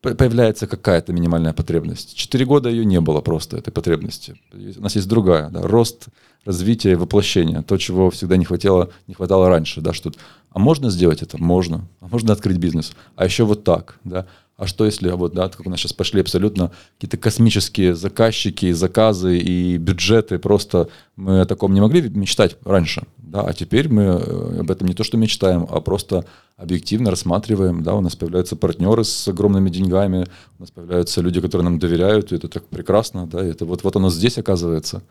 [0.00, 2.14] появляется какая-то минимальная потребность.
[2.14, 4.40] Четыре года ее не было просто, этой потребности.
[4.52, 6.06] У нас есть другая, да, рост,
[6.44, 7.62] развитие, воплощение.
[7.62, 10.12] То, чего всегда не хватало, не хватало раньше, да, что
[10.50, 11.36] а можно сделать это?
[11.42, 11.88] Можно.
[12.00, 12.92] А можно открыть бизнес.
[13.16, 14.26] А еще вот так, да.
[14.56, 19.38] А что если, вот, да, как у нас сейчас пошли абсолютно какие-то космические заказчики, заказы
[19.38, 24.60] и бюджеты, просто мы о таком не могли мечтать раньше, да, а теперь мы э,
[24.60, 26.24] об этом не то что мечтаем, а просто
[26.56, 30.26] объективно рассматриваем, да, у нас появляются партнеры с огромными деньгами,
[30.58, 33.94] у нас появляются люди, которые нам доверяют, и это так прекрасно, да, это вот, вот
[33.96, 35.02] оно здесь оказывается,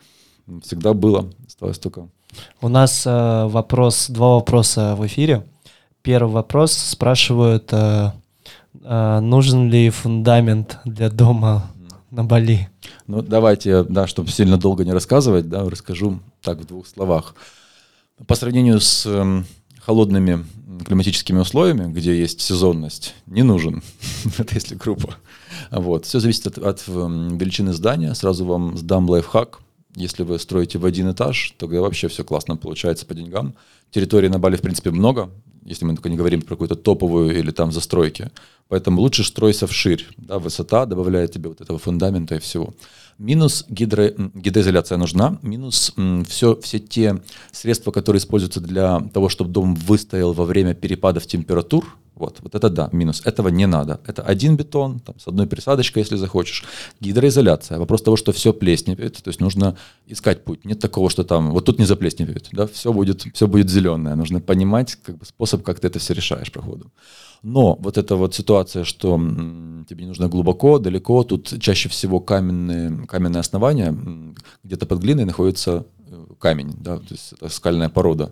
[0.63, 2.07] всегда было, осталось только.
[2.61, 5.45] У нас э, вопрос, два вопроса в эфире.
[6.01, 8.11] Первый вопрос спрашивают, э,
[8.88, 11.71] а, нужен ли фундамент для дома
[12.11, 12.69] на Бали?
[13.07, 17.36] Ну, давайте, да, чтобы сильно долго не рассказывать, да, расскажу так в двух словах.
[18.27, 19.45] По сравнению с эм,
[19.79, 20.45] холодными
[20.86, 23.81] климатическими условиями, где есть сезонность, не нужен.
[24.38, 25.15] Это если группа.
[25.71, 26.05] Вот.
[26.05, 28.13] Все зависит от, от эм, величины здания.
[28.13, 29.59] Сразу вам сдам лайфхак.
[29.95, 33.55] Если вы строите в один этаж, тогда вообще все классно получается по деньгам.
[33.95, 35.29] Территории на Бали, в принципе, много,
[35.63, 38.29] если мы только не говорим про какую-то топовую или там застройки.
[38.67, 40.05] Поэтому лучше стройся вширь.
[40.17, 42.73] Да, высота добавляет тебе вот этого фундамента и всего.
[43.17, 45.93] Минус гидро, гидроизоляция нужна, минус
[46.27, 47.21] все, все те
[47.53, 51.85] средства, которые используются для того, чтобы дом выстоял во время перепадов температур,
[52.15, 53.21] вот, вот это да, минус.
[53.25, 53.99] Этого не надо.
[54.07, 56.63] Это один бетон, там, с одной присадочкой, если захочешь.
[57.01, 57.77] Гидроизоляция.
[57.77, 59.75] Вопрос того, что все плесневеет, то есть нужно
[60.07, 60.63] искать путь.
[60.63, 64.15] Нет такого, что там, вот тут не заплесневеет, да, все будет, все будет зеленое.
[64.15, 66.91] Нужно понимать как бы, способ, как ты это все решаешь по ходу.
[67.43, 69.17] Но вот эта вот ситуация, что
[69.88, 73.93] тебе не нужно глубоко, далеко, тут чаще всего каменные, каменное основание,
[74.63, 78.31] где-то под глиной находится э, камень, да, то есть это скальная порода.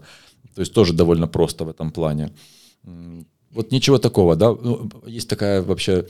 [0.56, 2.32] То есть тоже довольно просто в этом плане.
[3.52, 4.48] Вот ничего такого, да.
[4.50, 6.06] Ну, есть такая вообще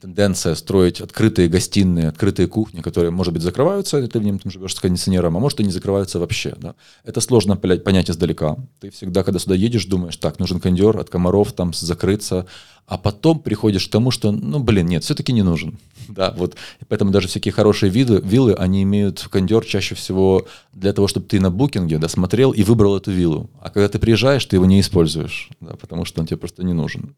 [0.00, 4.74] тенденция строить открытые гостиные, открытые кухни, которые, может быть, закрываются, ты в нем там живешь
[4.74, 6.54] с кондиционером, а может и не закрываются вообще.
[6.56, 6.74] Да?
[7.04, 8.56] Это сложно понять издалека.
[8.80, 12.46] Ты всегда, когда сюда едешь, думаешь, так, нужен кондер от комаров, там закрыться,
[12.86, 15.78] а потом приходишь к тому, что, ну, блин, нет, все-таки не нужен.
[16.08, 16.56] Да, вот.
[16.88, 21.38] Поэтому даже всякие хорошие виды, виллы, они имеют кондер чаще всего для того, чтобы ты
[21.38, 23.50] на букинге да, смотрел и выбрал эту виллу.
[23.60, 26.72] А когда ты приезжаешь, ты его не используешь, да, потому что он тебе просто не
[26.72, 27.14] нужен.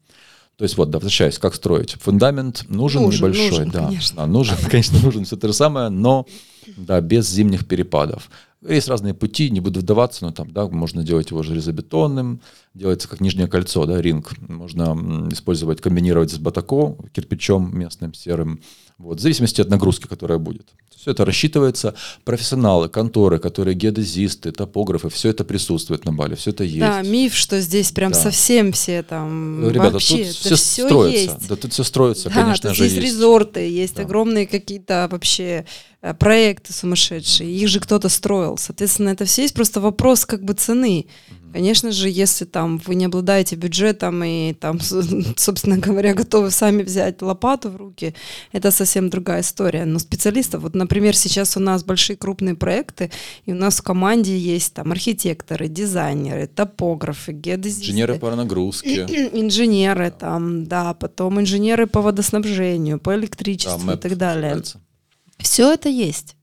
[0.57, 1.93] То есть вот, да, возвращаясь, как строить.
[2.01, 3.85] Фундамент нужен, нужен небольшой, нужен, да.
[3.87, 4.17] Конечно.
[4.17, 4.27] да.
[4.27, 6.27] Нужен, конечно, нужен все то же самое, но
[6.77, 8.29] да, без зимних перепадов.
[8.67, 12.41] Есть разные пути, не буду вдаваться, но там, да, можно делать его железобетонным,
[12.75, 14.33] делается как нижнее кольцо, да, ринг.
[14.47, 18.61] Можно использовать, комбинировать с батако, кирпичом местным, серым.
[18.99, 20.67] Вот, в зависимости от нагрузки, которая будет.
[21.01, 21.95] Все это рассчитывается.
[22.25, 26.79] Профессионалы, конторы, которые геодезисты, топографы, все это присутствует на Бали, все это есть.
[26.79, 28.19] Да, миф, что здесь прям да.
[28.19, 31.19] совсем все там Ребята, вообще, тут все, все строится.
[31.19, 31.47] Есть.
[31.47, 32.83] Да, тут все строится, да, конечно тут же.
[32.83, 34.03] Есть, есть резорты, есть да.
[34.03, 35.65] огромные какие-то вообще
[36.03, 38.57] э, проекты сумасшедшие, их же кто-то строил.
[38.57, 41.07] Соответственно, это все есть просто вопрос как бы цены.
[41.53, 44.79] Конечно же, если там вы не обладаете бюджетом и там,
[45.35, 48.15] собственно говоря, готовы сами взять лопату в руки,
[48.53, 49.85] это совсем другая история.
[49.85, 53.11] Но специалистов, вот, например, сейчас у нас большие крупные проекты,
[53.45, 57.91] и у нас в команде есть там архитекторы, дизайнеры, топографы, геодезисты.
[57.91, 59.05] Инженеры по нагрузке.
[59.33, 64.61] Инженеры там, да, потом инженеры по водоснабжению, по электричеству да, и так далее.
[65.37, 66.35] Все это есть.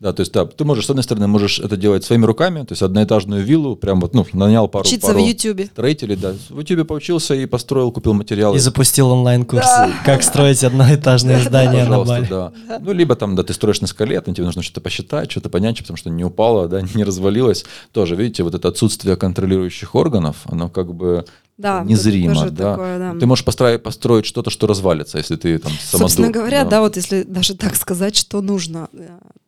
[0.00, 2.72] Да, то есть, да, ты можешь, с одной стороны, можешь это делать своими руками, то
[2.72, 5.66] есть одноэтажную виллу, прям вот, ну, нанял пару, Учиться пару в Ютубе.
[5.66, 8.56] строителей, да, в Ютубе поучился и построил, купил материалы.
[8.56, 9.92] И запустил онлайн-курс, да.
[10.06, 12.26] как строить одноэтажные здания на Бали.
[12.30, 12.50] Да.
[12.66, 12.78] да.
[12.78, 15.78] Ну, либо там, да, ты строишь на скале, там тебе нужно что-то посчитать, что-то понять,
[15.78, 17.66] потому что не упало, да, не развалилось.
[17.92, 21.26] Тоже, видите, вот это отсутствие контролирующих органов, оно как бы
[21.60, 22.72] да, незримо, да.
[22.72, 23.18] Такое, да.
[23.18, 26.08] Ты можешь построить, построить что-то, что развалится, если ты там самодур.
[26.08, 26.70] Собственно говоря, да.
[26.70, 28.88] да, вот если даже так сказать, что нужно.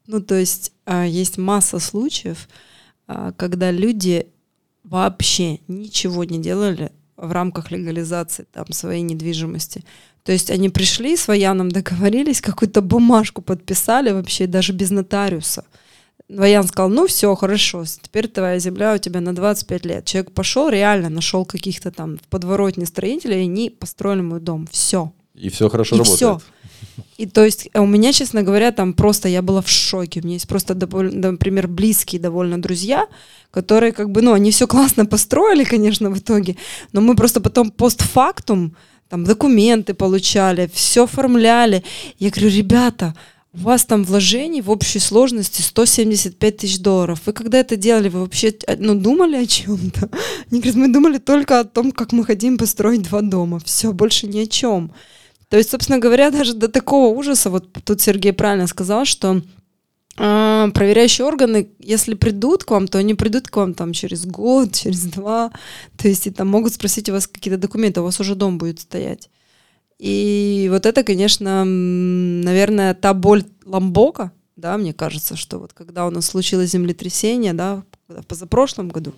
[0.06, 2.48] Ну, то есть а, есть масса случаев,
[3.06, 4.26] а, когда люди
[4.84, 9.84] вообще ничего не делали в рамках легализации там своей недвижимости.
[10.24, 15.64] То есть они пришли с вояном, договорились, какую-то бумажку подписали вообще даже без нотариуса.
[16.37, 20.05] Воян сказал, ну все, хорошо, теперь твоя земля у тебя на 25 лет.
[20.05, 24.66] Человек пошел, реально нашел каких-то там в подворотне строителей, и они построили мой дом.
[24.70, 25.12] Все.
[25.35, 26.18] И все хорошо и работает.
[26.18, 26.41] Все.
[27.16, 30.20] И то есть у меня, честно говоря, там просто я была в шоке.
[30.20, 33.07] У меня есть просто, например, близкие довольно друзья,
[33.51, 36.57] которые как бы, ну, они все классно построили, конечно, в итоге,
[36.93, 38.76] но мы просто потом постфактум
[39.09, 41.85] там документы получали, все оформляли.
[42.18, 43.14] Я говорю, ребята,
[43.55, 47.20] у вас там вложений в общей сложности 175 тысяч долларов.
[47.26, 50.09] Вы когда это делали, вы вообще ну, думали о чем-то?
[50.50, 53.61] Они говорят, мы думали только о том, как мы хотим построить два дома.
[53.61, 54.92] Все, больше ни о чем.
[55.50, 59.42] То есть, собственно говоря, даже до такого ужаса, вот тут Сергей правильно сказал, что
[60.16, 64.72] э, проверяющие органы, если придут к вам, то они придут к вам там через год,
[64.82, 65.53] через два,
[65.98, 68.80] то есть и там могут спросить у вас какие-то документы, у вас уже дом будет
[68.80, 69.28] стоять.
[70.03, 76.11] И вот это, конечно, наверное, та боль Ламбока, да, мне кажется, что вот когда у
[76.11, 79.12] нас случилось землетрясение, да, в позапрошлом году,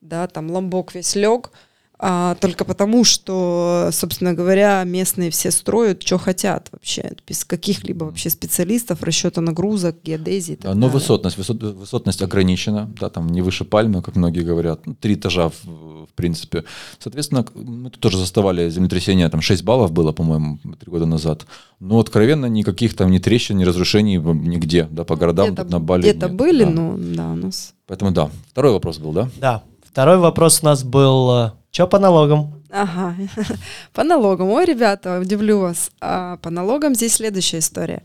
[0.00, 1.52] да, там Ламбок весь лег,
[1.98, 8.28] а, только потому, что, собственно говоря, местные все строят, что хотят вообще, без каких-либо вообще
[8.28, 10.58] специалистов, расчета нагрузок, геодезии.
[10.60, 14.94] Да, но высотность, высот, высотность ограничена, да, там не выше пальмы, как многие говорят, ну,
[14.94, 16.64] три этажа в, в принципе.
[16.98, 21.46] Соответственно, мы тут тоже заставали землетрясение, там 6 баллов было, по-моему, три года назад.
[21.80, 25.80] Но откровенно никаких там ни трещин, ни разрушений нигде, да, по ну, городам где-то, на
[25.80, 26.02] Бали.
[26.02, 26.70] Где-то были, да.
[26.70, 27.74] но да, у нас.
[27.86, 28.30] Поэтому да.
[28.50, 29.30] Второй вопрос был, да?
[29.38, 29.62] Да.
[29.82, 32.54] Второй вопрос у нас был, что по налогам?
[32.70, 33.14] Ага,
[33.92, 34.48] по налогам.
[34.48, 35.90] Ой, ребята, удивлю вас.
[36.00, 38.02] А по налогам здесь следующая история.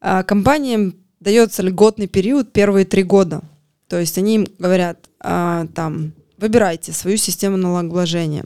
[0.00, 3.42] А, компаниям дается льготный период первые три года.
[3.86, 8.44] То есть они им говорят, а, там, выбирайте свою систему налогообложения.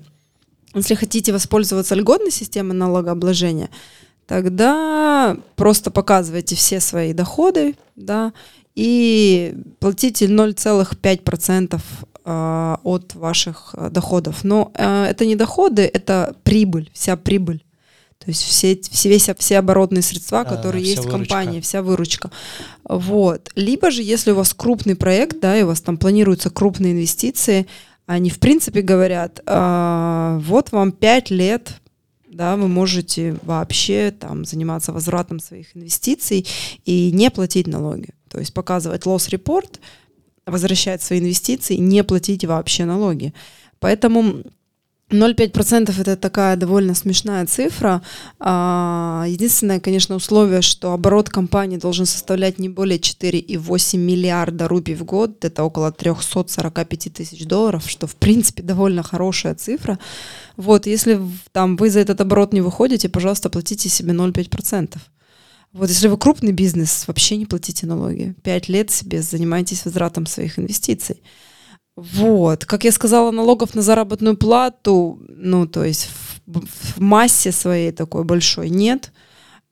[0.74, 3.70] Если хотите воспользоваться льготной системой налогообложения,
[4.26, 8.34] тогда просто показывайте все свои доходы, да,
[8.74, 14.42] и платите 0,5% а, от ваших э, доходов.
[14.42, 17.62] Но э, это не доходы, это прибыль, вся прибыль.
[18.18, 21.16] То есть все, все, все, все оборотные средства, да, которые есть выручка.
[21.16, 22.30] в компании, вся выручка.
[22.88, 23.50] Вот.
[23.54, 27.66] Либо же, если у вас крупный проект, да, и у вас там планируются крупные инвестиции,
[28.06, 31.80] они в принципе говорят, э, вот вам 5 лет,
[32.28, 36.46] да, вы можете вообще там заниматься возвратом своих инвестиций
[36.84, 38.10] и не платить налоги.
[38.28, 39.78] То есть показывать report,
[40.46, 43.34] возвращать свои инвестиции, не платить вообще налоги.
[43.80, 44.44] Поэтому
[45.10, 48.02] 0,5% это такая довольно смешная цифра.
[48.40, 55.04] А, единственное, конечно, условие, что оборот компании должен составлять не более 4,8 миллиарда рупий в
[55.04, 59.98] год, это около 345 тысяч долларов, что в принципе довольно хорошая цифра.
[60.56, 61.20] Вот, если
[61.52, 64.96] там вы за этот оборот не выходите, пожалуйста, платите себе 0,5%.
[65.76, 68.34] Вот если вы крупный бизнес, вообще не платите налоги.
[68.42, 71.22] Пять лет себе занимаетесь возвратом своих инвестиций.
[71.96, 76.08] Вот, как я сказала, налогов на заработную плату, ну, то есть
[76.46, 79.12] в, в массе своей такой большой нет,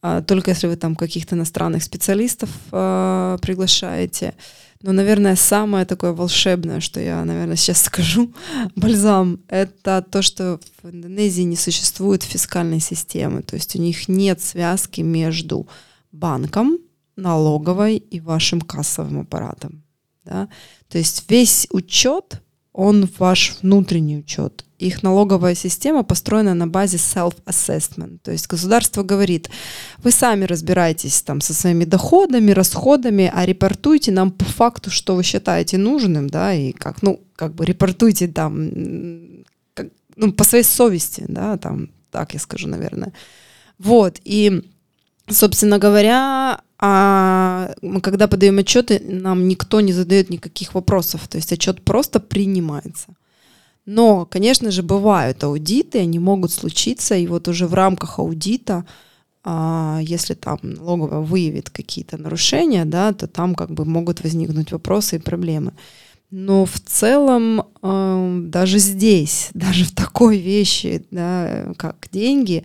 [0.03, 4.35] а, только если вы там каких-то иностранных специалистов а, приглашаете.
[4.83, 8.31] Но, наверное, самое такое волшебное, что я, наверное, сейчас скажу,
[8.77, 14.43] бальзам, это то, что в Индонезии не существует фискальной системы, то есть у них нет
[14.43, 15.67] связки между
[16.15, 16.79] банком,
[17.17, 19.83] налоговой и вашим кассовым аппаратом.
[20.25, 20.49] Да?
[20.89, 22.41] То есть весь учет,
[22.73, 24.65] он ваш внутренний учет.
[24.79, 28.19] Их налоговая система построена на базе self-assessment.
[28.23, 29.49] То есть государство говорит,
[29.99, 35.23] вы сами разбираетесь там со своими доходами, расходами, а репортуйте нам по факту, что вы
[35.23, 39.45] считаете нужным, да, и как, ну, как бы репортуйте там,
[39.75, 43.13] как, ну, по своей совести, да, там, так я скажу, наверное.
[43.79, 44.63] Вот, и
[45.29, 51.53] собственно говоря, а мы когда подаем отчеты, нам никто не задает никаких вопросов, то есть
[51.53, 53.15] отчет просто принимается.
[53.87, 58.87] Но, конечно же, бывают аудиты, они могут случиться, и вот уже в рамках аудита,
[59.43, 65.17] а, если там налоговая выявит какие-то нарушения, да, то там как бы могут возникнуть вопросы
[65.17, 65.75] и проблемы.
[66.31, 72.65] Но в целом э, даже здесь, даже в такой вещи, да, как деньги,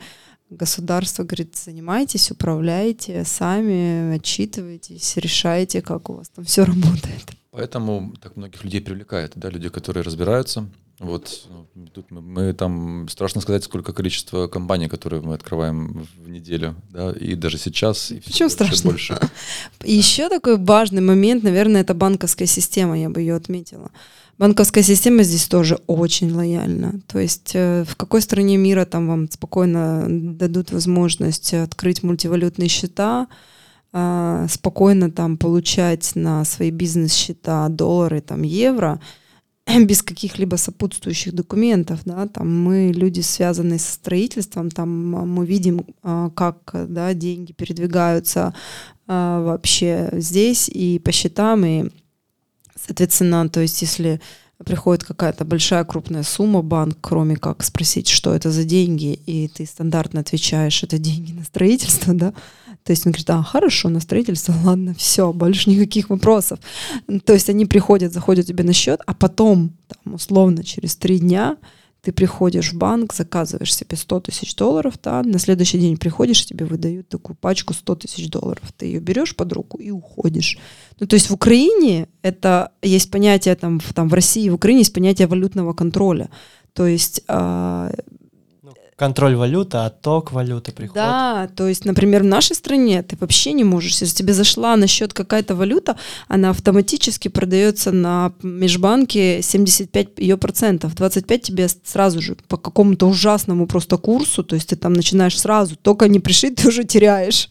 [0.50, 7.32] Государство говорит, занимайтесь, управляйте сами, отчитывайтесь, решайте, как у вас там все работает.
[7.52, 10.68] Поэтому так многих людей привлекает, да, люди, которые разбираются.
[11.00, 16.30] Вот ну, тут мы, мы там страшно сказать, сколько количество компаний, которые мы открываем в
[16.30, 18.12] неделю, да, и даже сейчас.
[18.12, 18.92] И Чего страшно?
[18.92, 19.20] Больше.
[19.84, 23.92] Еще такой важный момент, наверное, это банковская система, я бы ее отметила.
[24.40, 27.02] Банковская система здесь тоже очень лояльна.
[27.08, 33.28] То есть э, в какой стране мира там вам спокойно дадут возможность открыть мультивалютные счета,
[33.92, 39.02] э, спокойно там получать на свои бизнес-счета доллары, там евро,
[39.78, 46.30] без каких-либо сопутствующих документов, да, там мы люди, связанные со строительством, там мы видим, э,
[46.34, 48.54] как, да, деньги передвигаются
[49.06, 51.90] вообще здесь и по счетам, и
[52.90, 54.20] Соответственно, то есть если
[54.66, 59.68] приходит какая-то большая крупная сумма, банк, кроме как спросить, что это за деньги, и ты
[59.68, 62.34] стандартно отвечаешь, это деньги на строительство, да,
[62.84, 66.58] то есть он говорит, а, хорошо, на строительство, ладно, все, больше никаких вопросов.
[67.26, 71.58] То есть они приходят, заходят тебе на счет, а потом, там, условно, через три дня
[72.02, 76.66] ты приходишь в банк, заказываешь себе 100 тысяч долларов, да, на следующий день приходишь, тебе
[76.66, 78.64] выдают такую пачку 100 тысяч долларов.
[78.78, 80.58] Ты ее берешь под руку и уходишь.
[81.00, 84.82] Ну, то есть в Украине это есть понятие, там, в, там, в России в Украине
[84.82, 86.30] есть понятие валютного контроля.
[86.74, 87.92] То есть э,
[89.00, 90.96] контроль валюты, отток валюты, приход.
[90.96, 94.88] Да, то есть, например, в нашей стране ты вообще не можешь, если тебе зашла на
[94.88, 95.96] счет какая-то валюта,
[96.28, 103.68] она автоматически продается на межбанке 75 ее процентов, 25 тебе сразу же по какому-то ужасному
[103.68, 107.50] просто курсу, то есть ты там начинаешь сразу, только не пришить, ты уже теряешь.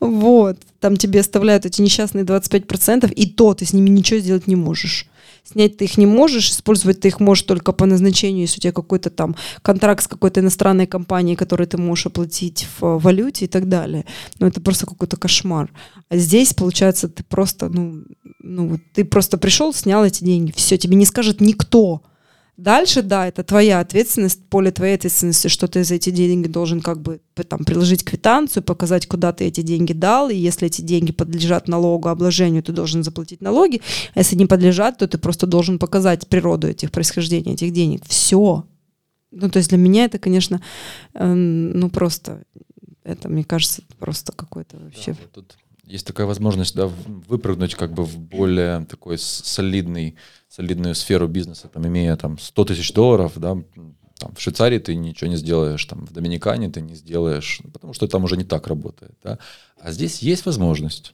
[0.00, 0.58] Вот.
[0.80, 5.08] Там тебе оставляют эти несчастные 25%, и то ты с ними ничего сделать не можешь.
[5.52, 8.72] Снять ты их не можешь, использовать ты их можешь только по назначению, если у тебя
[8.72, 13.68] какой-то там контракт с какой-то иностранной компанией, который ты можешь оплатить в валюте и так
[13.68, 14.04] далее.
[14.40, 15.70] Но это просто какой-то кошмар.
[16.08, 18.02] А здесь, получается, ты просто, ну,
[18.40, 22.02] ну, ты просто пришел, снял эти деньги, все, тебе не скажет никто.
[22.56, 27.02] Дальше, да, это твоя ответственность, поле твоей ответственности, что ты за эти деньги должен как
[27.02, 31.68] бы там приложить квитанцию, показать, куда ты эти деньги дал, и если эти деньги подлежат
[31.68, 33.82] налогообложению, ты должен заплатить налоги,
[34.14, 38.02] а если не подлежат, то ты просто должен показать природу этих происхождения этих денег.
[38.06, 38.64] Все.
[39.30, 40.62] Ну, то есть для меня это, конечно,
[41.12, 42.44] э, ну просто,
[43.04, 45.12] это, мне кажется, просто какой-то вообще...
[45.12, 46.90] Да, тут есть такая возможность, да,
[47.28, 50.16] выпрыгнуть как бы в более такой солидный
[50.48, 53.56] солидную сферу бизнеса, там, имея там 100 тысяч долларов, да,
[54.18, 58.08] там, в Швейцарии ты ничего не сделаешь, там, в Доминикане ты не сделаешь, потому что
[58.08, 59.14] там уже не так работает.
[59.22, 59.38] Да?
[59.78, 61.12] А здесь есть возможность.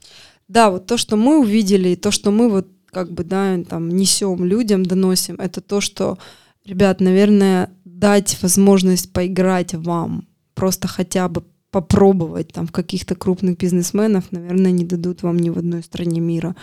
[0.49, 3.89] Да, вот то, что мы увидели, и то, что мы вот как бы, да, там,
[3.89, 6.19] несем людям, доносим, это то, что,
[6.65, 14.31] ребят, наверное, дать возможность поиграть вам, просто хотя бы попробовать там в каких-то крупных бизнесменов,
[14.31, 16.55] наверное, не дадут вам ни в одной стране мира.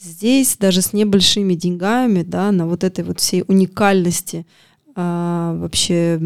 [0.00, 4.46] Здесь даже с небольшими деньгами, да, на вот этой вот всей уникальности
[4.94, 6.18] а, вообще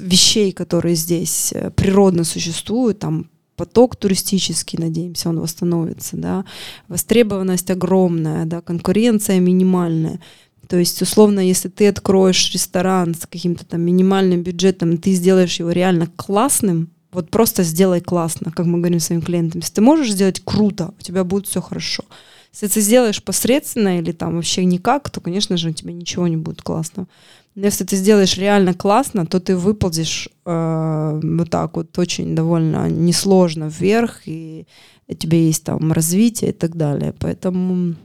[0.00, 6.44] вещей, которые здесь э, природно существуют, там поток туристический, надеемся, он восстановится, да,
[6.86, 10.20] востребованность огромная, да, конкуренция минимальная.
[10.66, 15.70] То есть, условно, если ты откроешь ресторан с каким-то там минимальным бюджетом, ты сделаешь его
[15.70, 19.60] реально классным, вот просто сделай классно, как мы говорим своим клиентам.
[19.60, 22.04] Если ты можешь сделать круто, у тебя будет все хорошо.
[22.52, 26.36] Если ты сделаешь посредственно или там вообще никак, то, конечно же, у тебя ничего не
[26.36, 27.06] будет классно.
[27.54, 32.88] Но если ты сделаешь реально классно, то ты выползешь э, вот так вот очень довольно
[32.88, 34.66] несложно вверх, и
[35.08, 37.14] у тебя есть там развитие и так далее.
[37.18, 37.96] Поэтому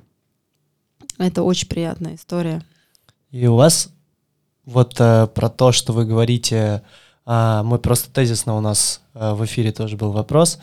[1.18, 2.64] это очень приятная история.
[3.32, 3.90] И у вас
[4.66, 6.84] вот э, про то, что вы говорите
[7.26, 10.60] а, мы просто тезисно у нас а, в эфире тоже был вопрос.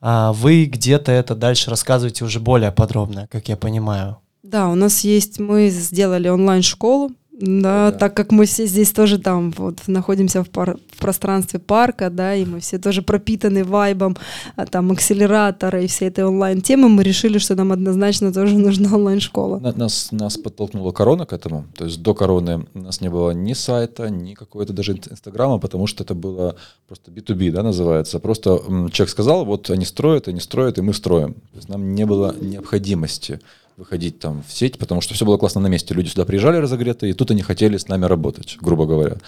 [0.00, 4.18] А, вы где-то это дальше рассказываете уже более подробно, как я понимаю.
[4.42, 9.18] Да, у нас есть, мы сделали онлайн-школу, да, да, так как мы все здесь тоже
[9.18, 14.16] там вот находимся в, пар в пространстве парка, да, и мы все тоже пропитаны вайбом
[14.56, 19.60] а, там акселератора и всей этой онлайн-темы, мы решили, что нам однозначно тоже нужна онлайн-школа.
[19.76, 23.52] Нас, нас подтолкнула корона к этому, то есть до короны у нас не было ни
[23.52, 26.56] сайта, ни какой-то даже инстаграма, потому что это было
[26.88, 28.18] просто B2B, да, называется.
[28.18, 28.58] Просто
[28.90, 31.34] человек сказал, вот они строят, они строят, и мы строим.
[31.34, 33.38] То есть нам не было необходимости
[33.78, 35.94] выходить там в сеть, потому что все было классно на месте.
[35.94, 39.18] Люди сюда приезжали разогретые, и тут они хотели с нами работать, грубо говоря.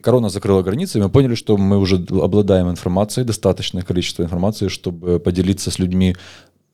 [0.00, 5.20] Корона закрыла границы, и мы поняли, что мы уже обладаем информацией, достаточное количество информации, чтобы
[5.20, 6.16] поделиться с людьми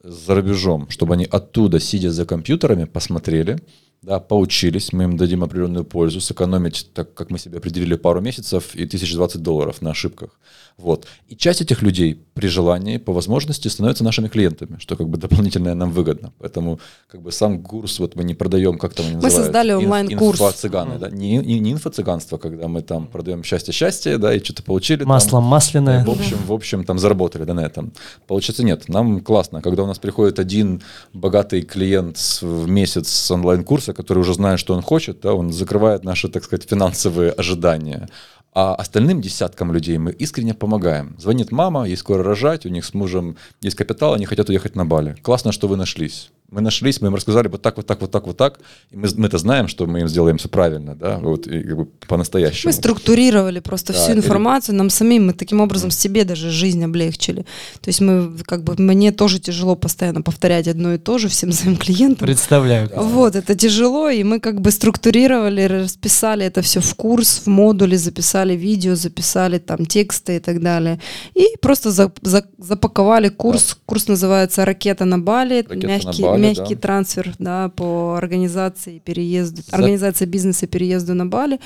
[0.05, 3.59] за рубежом, чтобы они оттуда, сидя за компьютерами, посмотрели,
[4.05, 8.74] да, поучились, мы им дадим определенную пользу, сэкономить, так как мы себе определили, пару месяцев
[8.74, 10.30] и 1020 долларов на ошибках.
[10.76, 11.07] Вот.
[11.28, 15.74] И часть этих людей при желании, по возможности, становятся нашими клиентами, что как бы дополнительное
[15.74, 16.32] нам выгодно.
[16.38, 19.38] Поэтому как бы сам курс вот мы не продаем, как там они называют.
[19.38, 20.40] Мы создали онлайн-курс.
[20.40, 21.11] Инфо-цыганы, да.
[21.11, 25.05] Не, не, не инфо-цыганство, когда мы там продаем счастье-счастье, да, и что-то получили.
[25.05, 26.05] Масло там, масляное.
[26.05, 27.92] в общем, в общем, там заработали, да, на этом.
[28.26, 30.82] Получается, нет, нам классно, когда у нас приходит один
[31.12, 36.05] богатый клиент в месяц с онлайн-курса, который уже знает, что он хочет, да, он закрывает
[36.05, 38.09] наши, так сказать, финансовые ожидания.
[38.53, 41.16] А остальным десяткам людей мы искренне помогаем.
[41.18, 44.86] Звонит мама, ей скоро рожать, у них с мужем есть капитал, они хотят уехать на
[44.86, 45.16] Бали.
[45.22, 46.30] Классно, что вы нашлись.
[46.55, 48.61] Мы нашлись, мы им рассказали вот так, вот так, вот так, вот так.
[48.92, 51.76] И мы, мы это знаем, что мы им сделаем все правильно, да, вот и как
[51.76, 52.68] бы по-настоящему.
[52.68, 57.40] Мы структурировали просто да, всю информацию, нам самим, мы таким образом себе даже жизнь облегчили.
[57.80, 61.50] То есть мы, как бы, мне тоже тяжело постоянно повторять одно и то же всем
[61.50, 62.26] своим клиентам.
[62.26, 62.88] Представляю.
[62.94, 67.98] Вот, это тяжело, и мы как бы структурировали, расписали это все в курс, в модуле,
[67.98, 71.00] записали видео, записали там тексты и так далее.
[71.34, 73.70] И просто за, за, запаковали курс.
[73.70, 73.80] Да.
[73.86, 76.80] Курс называется «Ракета на Бали», Ракета мягкий, на Бали мягкий да.
[76.80, 79.76] трансфер да, по организации переезда, За...
[79.76, 81.61] организации бизнеса переезду на Бали,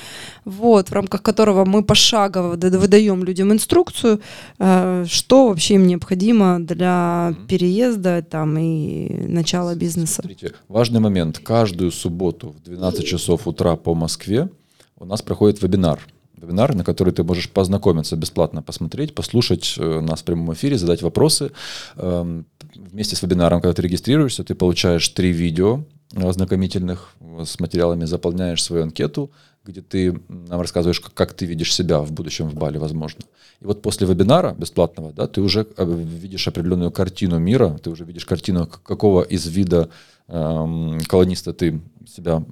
[0.45, 4.21] вот, в рамках которого мы пошагово выдаем людям инструкцию,
[4.59, 10.21] э, что вообще им необходимо для переезда там, и начала бизнеса.
[10.21, 11.39] Смотрите, важный момент.
[11.39, 14.49] Каждую субботу в 12 часов утра по Москве
[14.97, 15.99] у нас проходит вебинар
[16.39, 21.01] вебинар, на который ты можешь познакомиться бесплатно, посмотреть, послушать э, нас в прямом эфире, задать
[21.01, 21.51] вопросы.
[21.95, 22.45] Эм,
[22.75, 25.83] вместе с вебинаром, когда ты регистрируешься, ты получаешь три видео
[26.15, 27.13] ознакомительных
[27.43, 29.31] с материалами, заполняешь свою анкету,
[29.63, 33.21] где ты нам рассказываешь, как ты видишь себя в будущем в Бали, возможно.
[33.59, 38.05] И вот после вебинара бесплатного, да, ты уже э, видишь определенную картину мира, ты уже
[38.05, 39.89] видишь картину, какого из вида
[40.29, 42.43] колониста ты себя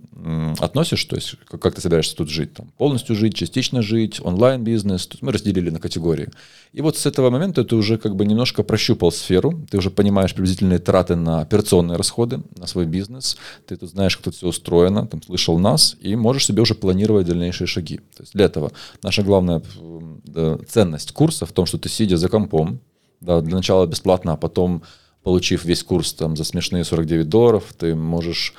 [0.59, 5.31] относишь, то есть как, ты собираешься тут жить, там, полностью жить, частично жить, онлайн-бизнес, мы
[5.31, 6.29] разделили на категории.
[6.73, 10.33] И вот с этого момента ты уже как бы немножко прощупал сферу, ты уже понимаешь
[10.33, 13.37] приблизительные траты на операционные расходы, на свой бизнес,
[13.67, 17.27] ты тут знаешь, как тут все устроено, там, слышал нас, и можешь себе уже планировать
[17.27, 17.97] дальнейшие шаги.
[17.97, 18.71] То есть для этого
[19.03, 19.61] наша главная
[20.25, 22.79] да, ценность курса в том, что ты сидя за компом,
[23.21, 24.83] да, для начала бесплатно, а потом
[25.27, 28.53] получив весь курс там за смешные 49 долларов, ты можешь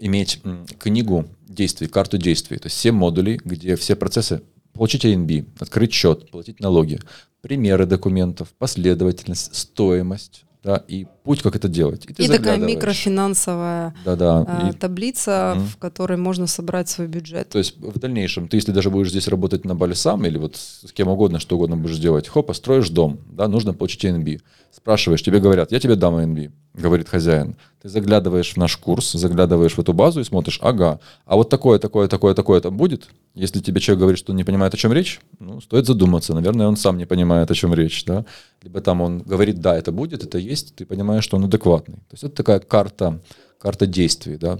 [0.00, 0.42] иметь
[0.80, 4.42] книгу действий, карту действий, то есть 7 модулей, где все процессы
[4.72, 6.98] получить ANB, открыть счет, платить налоги,
[7.42, 12.06] примеры документов, последовательность, стоимость, да, и путь, как это делать.
[12.06, 14.46] И, и такая микрофинансовая Да-да.
[14.48, 14.72] Э, и...
[14.72, 15.64] таблица, угу.
[15.66, 17.50] в которой можно собрать свой бюджет.
[17.50, 20.56] То есть в дальнейшем, ты если даже будешь здесь работать на Бали сам, или вот
[20.56, 24.40] с кем угодно, что угодно будешь делать, хоп, построишь дом, да, нужно получить ANB.
[24.70, 27.56] Спрашиваешь, тебе говорят, я тебе дам ANB, говорит хозяин.
[27.82, 31.78] Ты заглядываешь в наш курс, заглядываешь в эту базу и смотришь, ага, а вот такое,
[31.78, 33.08] такое, такое, такое там будет?
[33.34, 36.34] Если тебе человек говорит, что он не понимает, о чем речь, ну, стоит задуматься.
[36.34, 38.24] Наверное, он сам не понимает, о чем речь, да.
[38.62, 41.96] Либо там он говорит, да, это будет, это есть, ты понимаешь, что он адекватный.
[41.96, 43.20] То есть это такая карта,
[43.58, 44.58] карта действий, да,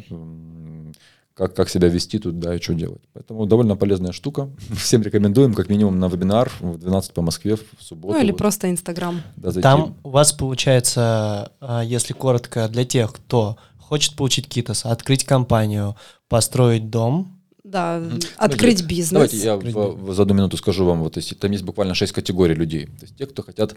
[1.39, 3.01] как, как себя вести тут, да, и что делать.
[3.13, 4.51] Поэтому довольно полезная штука.
[4.77, 8.15] Всем рекомендуем, как минимум, на вебинар в 12 по Москве в субботу.
[8.15, 8.39] Ну или вот.
[8.39, 9.23] просто Инстаграм.
[9.37, 15.25] Да, Там у вас получается, а, если коротко, для тех, кто хочет получить КИТОС, открыть
[15.25, 15.97] компанию,
[16.29, 18.27] построить дом, да, mm-hmm.
[18.37, 19.13] открыть бизнес.
[19.13, 22.55] Давайте я в, за одну минуту скажу вам, вот если там есть буквально шесть категорий
[22.55, 22.87] людей.
[22.87, 23.77] То есть те, кто хотят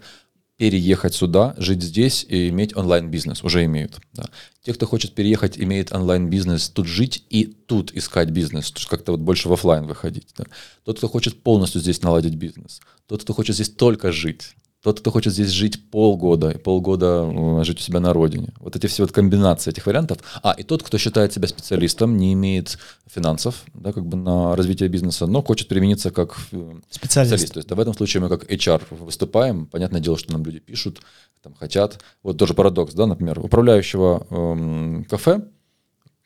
[0.62, 3.98] переехать сюда, жить здесь и иметь онлайн-бизнес, уже имеют.
[4.12, 4.26] Да.
[4.62, 9.10] Те, кто хочет переехать, имеет онлайн-бизнес, тут жить и тут искать бизнес, то есть как-то
[9.10, 10.28] вот больше в офлайн выходить.
[10.38, 10.44] Да.
[10.84, 15.10] Тот, кто хочет полностью здесь наладить бизнес, тот, кто хочет здесь только жить, тот, кто
[15.12, 18.48] хочет здесь жить полгода, и полгода э, жить у себя на родине.
[18.58, 20.18] Вот эти все вот комбинации этих вариантов.
[20.42, 24.88] А, и тот, кто считает себя специалистом, не имеет финансов, да, как бы на развитие
[24.88, 27.32] бизнеса, но хочет примениться как э, специалист.
[27.32, 27.52] специалист.
[27.52, 29.66] То есть да, в этом случае мы как HR выступаем.
[29.66, 31.00] Понятное дело, что нам люди пишут,
[31.42, 32.00] там хотят.
[32.24, 35.42] Вот тоже парадокс, да, например, управляющего эм, кафе,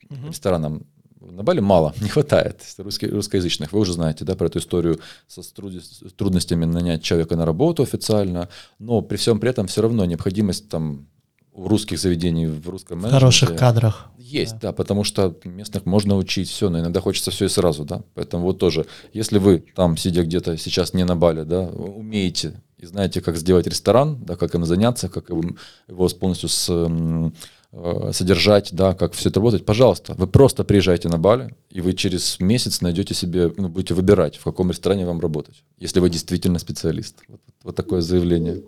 [0.08, 0.28] угу.
[0.28, 0.86] рестораном
[1.36, 3.72] на Бали мало, не хватает русский, русскоязычных.
[3.72, 5.42] Вы уже знаете да, про эту историю со
[6.16, 8.48] трудностями нанять человека на работу официально,
[8.78, 11.06] но при всем при этом все равно необходимость там
[11.52, 13.16] в русских заведений, в русском менеджменте.
[13.16, 14.10] В хороших кадрах.
[14.18, 14.68] Есть, да.
[14.68, 18.02] да, потому что местных можно учить все, но иногда хочется все и сразу, да.
[18.14, 22.84] Поэтому вот тоже, если вы там, сидя где-то сейчас не на Бали, да, умеете и
[22.84, 27.32] знаете, как сделать ресторан, да, как им заняться, как его полностью с
[27.72, 31.94] Э, содержать, да, как все это работает, пожалуйста, вы просто приезжайте на Бали, и вы
[31.94, 36.58] через месяц найдете себе, ну, будете выбирать, в каком ресторане вам работать, если вы действительно
[36.58, 37.16] специалист.
[37.28, 38.62] Вот, вот такое заявление.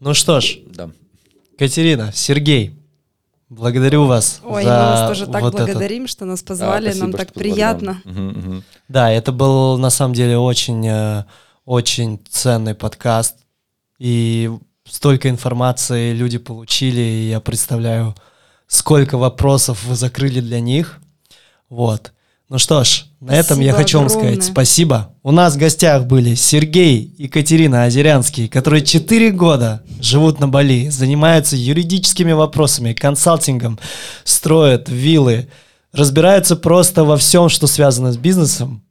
[0.00, 0.90] Ну что ж, да.
[1.56, 2.74] Катерина, Сергей,
[3.48, 4.40] благодарю вас.
[4.44, 6.12] Ой, за мы вас тоже так вот благодарим, это.
[6.12, 8.02] что нас позвали, а, спасибо, нам так приятно.
[8.04, 8.62] Угу, угу.
[8.88, 11.24] Да, это был на самом деле очень, э,
[11.64, 13.36] очень ценный подкаст.
[13.98, 14.50] И
[14.88, 18.14] столько информации люди получили, и я представляю,
[18.66, 21.00] сколько вопросов вы закрыли для них.
[21.68, 22.12] Вот.
[22.48, 24.18] Ну что ж, на спасибо этом я хочу огромное.
[24.18, 25.14] вам сказать спасибо.
[25.24, 30.88] У нас в гостях были Сергей и Катерина Озерянские, которые 4 года живут на Бали,
[30.88, 33.80] занимаются юридическими вопросами, консалтингом,
[34.22, 35.48] строят виллы,
[35.92, 38.84] разбираются просто во всем, что связано с бизнесом.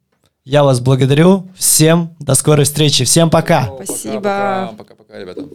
[0.44, 1.50] Я вас благодарю.
[1.58, 3.06] Всем до скорой встречи.
[3.06, 3.72] Всем пока.
[3.84, 4.76] Спасибо.
[4.78, 5.46] Пока-пока, ребята.